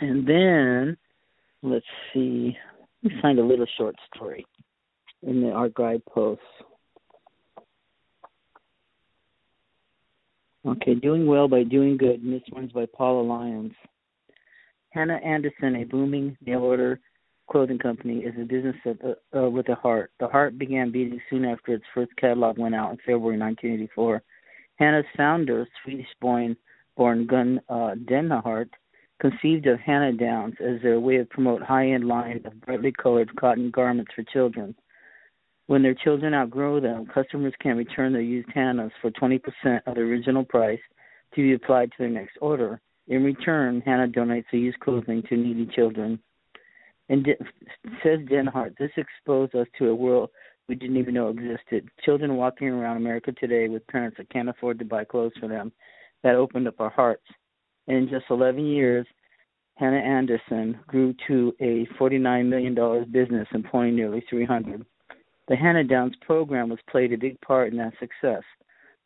And 0.00 0.26
then, 0.26 0.96
let's 1.62 1.86
see, 2.12 2.56
let 3.02 3.12
me 3.12 3.20
find 3.22 3.38
a 3.38 3.44
little 3.44 3.66
short 3.76 3.96
story 4.14 4.44
in 5.22 5.40
the, 5.40 5.50
our 5.50 5.68
guideposts. 5.68 6.42
Okay, 10.66 10.94
doing 10.94 11.26
well 11.26 11.48
by 11.48 11.62
doing 11.62 11.96
good. 11.96 12.22
And 12.22 12.32
this 12.32 12.42
one's 12.52 12.72
by 12.72 12.86
Paula 12.86 13.22
Lyons. 13.22 13.72
Hanna 14.90 15.14
Andersson, 15.24 15.76
a 15.76 15.84
booming 15.84 16.36
mail 16.44 16.60
order 16.60 17.00
clothing 17.50 17.78
company 17.78 18.18
is 18.18 18.34
a 18.40 18.44
business 18.44 18.76
of, 18.84 18.98
uh, 19.02 19.38
uh, 19.38 19.50
with 19.50 19.68
a 19.68 19.74
heart. 19.74 20.12
The 20.20 20.28
heart 20.28 20.58
began 20.58 20.92
beating 20.92 21.20
soon 21.28 21.44
after 21.44 21.74
its 21.74 21.84
first 21.92 22.14
catalog 22.16 22.58
went 22.58 22.74
out 22.74 22.92
in 22.92 22.96
February 22.98 23.38
1984. 23.38 24.22
Hanna's 24.76 25.04
founder, 25.16 25.66
Swedish-born 25.82 26.56
born 26.96 27.26
Gun 27.26 27.60
uh, 27.68 27.94
Denhart, 28.04 28.70
conceived 29.20 29.66
of 29.66 29.80
Hanna 29.80 30.12
Downs 30.12 30.54
as 30.60 30.80
their 30.82 31.00
way 31.00 31.16
of 31.16 31.28
promote 31.28 31.62
high-end 31.62 32.06
line 32.06 32.40
of 32.44 32.60
brightly 32.60 32.92
colored 32.92 33.34
cotton 33.36 33.70
garments 33.70 34.12
for 34.14 34.22
children. 34.32 34.74
When 35.70 35.84
their 35.84 35.94
children 35.94 36.34
outgrow 36.34 36.80
them, 36.80 37.06
customers 37.14 37.54
can 37.60 37.76
return 37.76 38.12
their 38.12 38.22
used 38.22 38.48
Hannahs 38.48 38.90
for 39.00 39.12
20% 39.12 39.38
of 39.86 39.94
the 39.94 40.00
original 40.00 40.44
price 40.44 40.80
to 41.32 41.42
be 41.42 41.52
applied 41.52 41.92
to 41.92 41.96
their 42.00 42.08
next 42.08 42.36
order. 42.40 42.80
In 43.06 43.22
return, 43.22 43.80
Hannah 43.86 44.08
donates 44.08 44.46
the 44.50 44.58
used 44.58 44.80
clothing 44.80 45.22
to 45.28 45.36
needy 45.36 45.70
children. 45.72 46.18
And 47.08 47.24
says 48.02 48.18
Denhart, 48.28 48.76
this 48.78 48.90
exposed 48.96 49.54
us 49.54 49.68
to 49.78 49.90
a 49.90 49.94
world 49.94 50.30
we 50.68 50.74
didn't 50.74 50.96
even 50.96 51.14
know 51.14 51.28
existed. 51.28 51.88
Children 52.04 52.34
walking 52.34 52.66
around 52.66 52.96
America 52.96 53.30
today 53.30 53.68
with 53.68 53.86
parents 53.86 54.16
that 54.16 54.28
can't 54.30 54.48
afford 54.48 54.80
to 54.80 54.84
buy 54.84 55.04
clothes 55.04 55.34
for 55.38 55.46
them. 55.46 55.70
That 56.24 56.34
opened 56.34 56.66
up 56.66 56.80
our 56.80 56.90
hearts. 56.90 57.26
And 57.86 57.96
in 57.96 58.08
just 58.08 58.24
11 58.28 58.66
years, 58.66 59.06
Hanna 59.76 59.98
Andersson 59.98 60.80
grew 60.88 61.14
to 61.28 61.54
a 61.60 61.86
$49 61.96 62.48
million 62.48 63.12
business, 63.12 63.46
employing 63.54 63.94
nearly 63.94 64.24
300. 64.28 64.84
The 65.50 65.56
Hanna 65.56 65.82
Downs 65.82 66.14
program 66.20 66.70
has 66.70 66.78
played 66.88 67.12
a 67.12 67.18
big 67.18 67.40
part 67.40 67.72
in 67.72 67.78
that 67.78 67.94
success. 67.98 68.44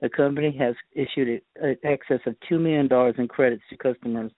The 0.03 0.11
company 0.11 0.55
has 0.59 0.75
issued 0.93 1.41
an 1.57 1.77
excess 1.83 2.21
of 2.27 2.37
$2 2.51 2.61
million 2.61 2.87
in 3.19 3.29
credits 3.29 3.63
to 3.71 3.79
customers 3.79 4.31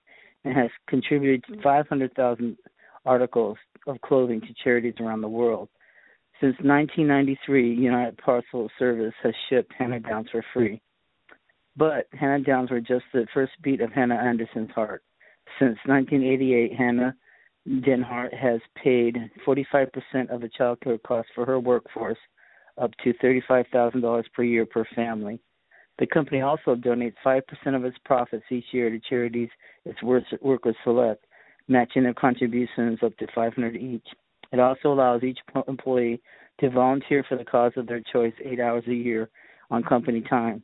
and 0.45 0.57
has 0.57 0.71
contributed 0.87 1.45
500,000 1.65 2.57
articles 3.05 3.59
of 3.89 4.01
clothing 4.03 4.41
to 4.43 4.55
charities 4.63 4.95
around 5.01 5.21
the 5.21 5.29
world. 5.29 5.69
Since 6.41 6.55
1993, 6.63 7.75
United 7.75 8.19
Parcel 8.19 8.71
Service 8.79 9.15
has 9.25 9.35
shipped 9.51 9.73
Hanna 9.77 9.99
Downs 9.99 10.29
for 10.31 10.45
free. 10.55 10.81
But 11.77 12.07
Hanna 12.13 12.39
Downs 12.39 12.71
were 12.71 12.81
just 12.81 13.05
the 13.13 13.27
first 13.35 13.53
beat 13.63 13.81
of 13.81 13.91
Hanna 13.91 14.15
Andersson's 14.15 14.71
heart. 14.71 15.03
Since 15.59 15.79
1988, 15.85 16.73
Hannah 16.73 17.17
Denhart 17.69 18.33
has 18.33 18.61
paid 18.83 19.31
45% 19.45 20.31
of 20.31 20.41
the 20.41 20.49
child 20.57 20.81
care 20.83 20.99
costs 20.99 21.33
for 21.35 21.45
her 21.45 21.59
workforce, 21.59 22.19
up 22.79 22.93
to 23.03 23.13
$35,000 23.15 24.25
per 24.33 24.43
year 24.45 24.67
per 24.67 24.85
family. 24.95 25.41
The 25.99 26.07
company 26.07 26.43
also 26.43 26.77
donates 26.77 27.15
5% 27.25 27.43
of 27.75 27.85
its 27.85 27.97
profits 28.05 28.45
each 28.51 28.67
year 28.73 28.91
to 28.91 29.01
charities 29.09 29.49
its 29.85 29.99
workers 30.03 30.77
select, 30.85 31.25
matching 31.69 32.05
their 32.05 32.15
contributions 32.15 32.99
up 33.03 33.17
to 33.17 33.27
500 33.35 33.77
each. 33.77 34.07
It 34.53 34.61
also 34.61 34.93
allows 34.93 35.25
each 35.25 35.39
employee 35.67 36.21
to 36.61 36.71
volunteer 36.71 37.25
for 37.29 37.37
the 37.37 37.45
cause 37.45 37.73
of 37.77 37.87
their 37.87 38.03
choice 38.13 38.35
eight 38.45 38.61
hours 38.61 38.85
a 38.87 38.95
year 38.95 39.29
on 39.71 39.83
company 39.83 40.21
time. 40.21 40.63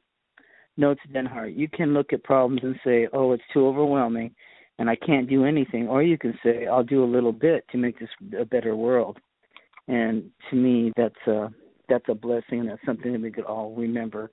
Notes 0.76 1.00
Denhart, 1.12 1.56
you 1.56 1.68
can 1.68 1.92
look 1.92 2.12
at 2.12 2.22
problems 2.22 2.60
and 2.62 2.76
say, 2.84 3.08
oh, 3.12 3.32
it's 3.32 3.42
too 3.52 3.66
overwhelming 3.66 4.34
and 4.82 4.90
I 4.90 4.96
can't 4.96 5.30
do 5.30 5.44
anything. 5.44 5.86
Or 5.86 6.02
you 6.02 6.18
can 6.18 6.36
say, 6.44 6.66
I'll 6.66 6.82
do 6.82 7.04
a 7.04 7.06
little 7.06 7.30
bit 7.30 7.64
to 7.70 7.78
make 7.78 8.00
this 8.00 8.08
a 8.36 8.44
better 8.44 8.74
world. 8.74 9.16
And 9.86 10.28
to 10.50 10.56
me, 10.56 10.90
that's 10.96 11.14
a, 11.28 11.52
that's 11.88 12.06
a 12.08 12.16
blessing 12.16 12.58
and 12.58 12.68
that's 12.68 12.84
something 12.84 13.12
that 13.12 13.22
we 13.22 13.30
could 13.30 13.44
all 13.44 13.72
remember 13.76 14.32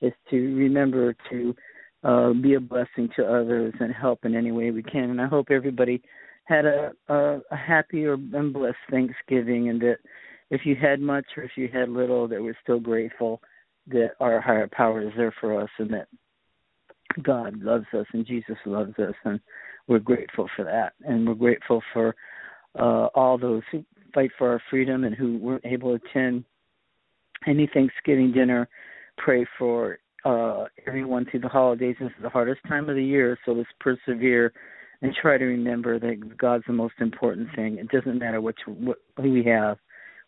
is 0.00 0.14
to 0.30 0.36
remember 0.56 1.14
to 1.28 1.54
uh, 2.02 2.32
be 2.32 2.54
a 2.54 2.60
blessing 2.60 3.10
to 3.16 3.26
others 3.26 3.74
and 3.78 3.92
help 3.92 4.24
in 4.24 4.34
any 4.34 4.52
way 4.52 4.70
we 4.70 4.82
can. 4.82 5.10
And 5.10 5.20
I 5.20 5.26
hope 5.26 5.48
everybody 5.50 6.00
had 6.44 6.64
a, 6.64 6.92
a, 7.08 7.40
a 7.50 7.56
happy 7.56 8.06
or 8.06 8.14
and 8.14 8.54
blessed 8.54 8.78
Thanksgiving, 8.90 9.68
and 9.68 9.82
that 9.82 9.98
if 10.48 10.62
you 10.64 10.76
had 10.76 11.00
much 11.00 11.26
or 11.36 11.42
if 11.42 11.50
you 11.56 11.68
had 11.70 11.90
little, 11.90 12.26
that 12.28 12.42
we're 12.42 12.56
still 12.62 12.80
grateful 12.80 13.42
that 13.88 14.12
our 14.18 14.40
higher 14.40 14.68
power 14.72 15.02
is 15.02 15.12
there 15.14 15.34
for 15.42 15.60
us, 15.60 15.68
and 15.78 15.92
that 15.92 16.08
God 17.22 17.60
loves 17.62 17.84
us 17.92 18.06
and 18.14 18.24
Jesus 18.24 18.56
loves 18.64 18.98
us, 18.98 19.14
and 19.26 19.38
we're 19.90 19.98
grateful 19.98 20.48
for 20.54 20.64
that. 20.64 20.92
And 21.04 21.26
we're 21.26 21.34
grateful 21.34 21.82
for 21.92 22.14
uh, 22.78 23.08
all 23.14 23.36
those 23.36 23.62
who 23.72 23.84
fight 24.14 24.30
for 24.38 24.52
our 24.52 24.62
freedom 24.70 25.02
and 25.02 25.14
who 25.14 25.36
weren't 25.38 25.66
able 25.66 25.98
to 25.98 26.04
attend 26.06 26.44
any 27.46 27.68
Thanksgiving 27.74 28.32
dinner. 28.32 28.68
Pray 29.18 29.44
for 29.58 29.98
uh, 30.24 30.66
everyone 30.86 31.26
through 31.28 31.40
the 31.40 31.48
holidays. 31.48 31.96
This 31.98 32.06
is 32.06 32.22
the 32.22 32.28
hardest 32.28 32.60
time 32.68 32.88
of 32.88 32.94
the 32.94 33.04
year, 33.04 33.36
so 33.44 33.50
let's 33.50 33.68
persevere 33.80 34.52
and 35.02 35.12
try 35.20 35.36
to 35.38 35.44
remember 35.44 35.98
that 35.98 36.38
God's 36.38 36.64
the 36.68 36.72
most 36.72 36.94
important 37.00 37.48
thing. 37.56 37.78
It 37.78 37.88
doesn't 37.88 38.18
matter 38.18 38.40
what, 38.40 38.54
what 38.66 38.98
we 39.18 39.42
have. 39.44 39.78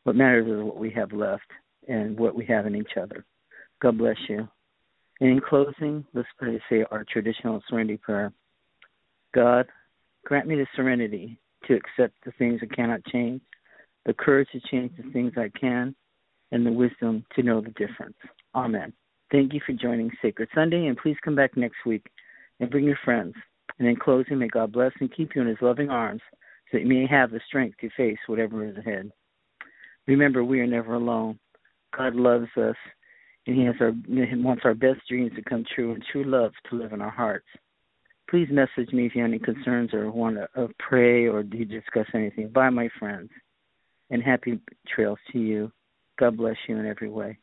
What 0.03 0.17
matters 0.17 0.49
is 0.49 0.65
what 0.65 0.79
we 0.79 0.91
have 0.91 1.13
left 1.13 1.47
and 1.87 2.19
what 2.19 2.35
we 2.35 2.45
have 2.47 2.67
in 2.67 2.75
each 2.75 2.97
other. 3.01 3.25
God 3.81 3.99
bless 3.99 4.17
you. 4.29 4.49
And 5.21 5.31
in 5.31 5.41
closing, 5.41 6.05
let's 6.15 6.27
pray 6.37 6.61
say 6.69 6.85
our 6.91 7.05
traditional 7.05 7.63
serenity 7.69 7.99
prayer. 7.99 8.33
God, 9.35 9.67
grant 10.25 10.47
me 10.47 10.57
the 10.57 10.67
serenity 10.77 11.39
to 11.67 11.75
accept 11.75 12.15
the 12.25 12.33
things 12.33 12.61
I 12.63 12.75
cannot 12.75 13.05
change, 13.07 13.41
the 14.05 14.15
courage 14.15 14.49
to 14.53 14.61
change 14.71 14.93
the 14.97 15.11
things 15.11 15.33
I 15.37 15.51
can, 15.59 15.95
and 16.51 16.67
the 16.67 16.73
wisdom 16.73 17.25
to 17.35 17.43
know 17.43 17.61
the 17.61 17.71
difference. 17.71 18.17
Amen. 18.55 18.93
Thank 19.31 19.55
you 19.55 19.61
for 19.65 19.73
joining 19.73 20.11
Sacred 20.21 20.49
Sunday, 20.55 20.87
and 20.87 20.97
please 20.99 21.17
come 21.25 21.35
back 21.35 21.57
next 21.57 21.79
week 21.87 22.07
and 22.61 22.71
bring 22.71 22.85
your 22.85 22.99
friends. 23.05 23.35
And 23.79 23.89
in 23.89 23.97
closing, 23.97 24.39
may 24.39 24.49
God 24.49 24.73
bless 24.73 24.93
and 25.01 25.15
keep 25.15 25.35
you 25.35 25.41
in 25.41 25.49
his 25.49 25.57
loving 25.63 25.89
arms 25.89 26.21
so 26.71 26.79
that 26.79 26.83
you 26.83 26.89
may 26.89 27.07
have 27.07 27.31
the 27.31 27.41
strength 27.47 27.79
to 27.81 27.89
face 27.97 28.19
whatever 28.27 28.67
is 28.67 28.77
ahead. 28.77 29.11
Remember, 30.07 30.45
we 30.45 30.61
are 30.61 30.67
never 30.67 30.95
alone. 30.95 31.39
God 31.97 32.15
loves 32.15 32.49
us, 32.57 32.77
and 33.47 33.57
He 33.57 33.65
has 33.65 33.75
our 33.81 33.93
He 34.07 34.37
wants 34.37 34.63
our 34.65 34.75
best 34.75 35.01
dreams 35.09 35.33
to 35.37 35.43
come 35.43 35.65
true 35.75 35.93
and 35.93 36.05
true 36.11 36.25
love 36.25 36.53
to 36.71 36.77
live 36.77 36.93
in 36.93 37.01
our 37.01 37.11
hearts. 37.11 37.47
Please 38.33 38.49
message 38.51 38.95
me 38.95 39.05
if 39.05 39.15
you 39.15 39.21
have 39.21 39.31
any 39.31 39.39
concerns 39.39 39.93
or 39.93 40.11
want 40.11 40.37
to 40.37 40.49
uh, 40.57 40.67
pray 40.79 41.27
or 41.27 41.43
to 41.43 41.65
discuss 41.67 42.07
anything. 42.15 42.49
Bye, 42.49 42.71
my 42.71 42.89
friends, 42.99 43.29
and 44.09 44.23
happy 44.23 44.59
trails 44.89 45.19
to 45.33 45.39
you. 45.39 45.71
God 46.19 46.39
bless 46.39 46.57
you 46.67 46.79
in 46.79 46.87
every 46.87 47.11
way. 47.11 47.37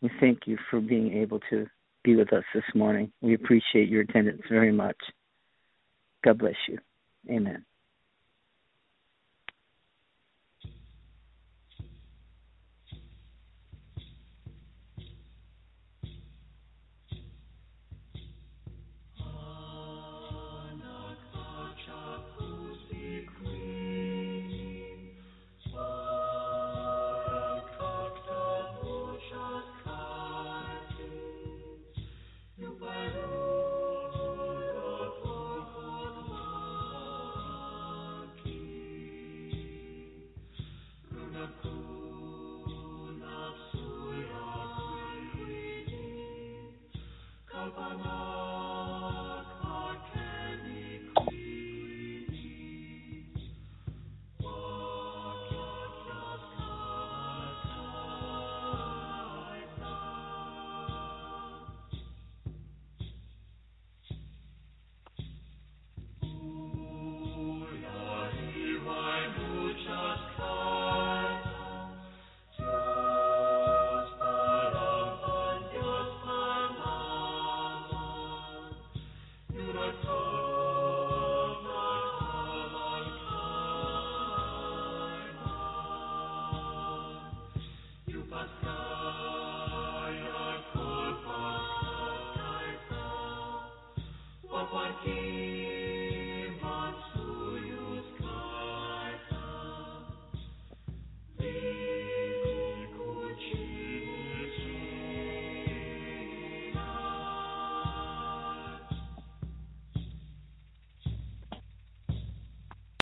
We 0.00 0.10
thank 0.18 0.46
you 0.46 0.56
for 0.70 0.80
being 0.80 1.12
able 1.18 1.38
to 1.50 1.66
be 2.02 2.16
with 2.16 2.32
us 2.32 2.44
this 2.54 2.64
morning. 2.74 3.12
We 3.20 3.34
appreciate 3.34 3.90
your 3.90 4.00
attendance 4.00 4.40
very 4.48 4.72
much. 4.72 4.96
God 6.24 6.38
bless 6.38 6.56
you. 6.66 6.78
Amen. 7.30 7.66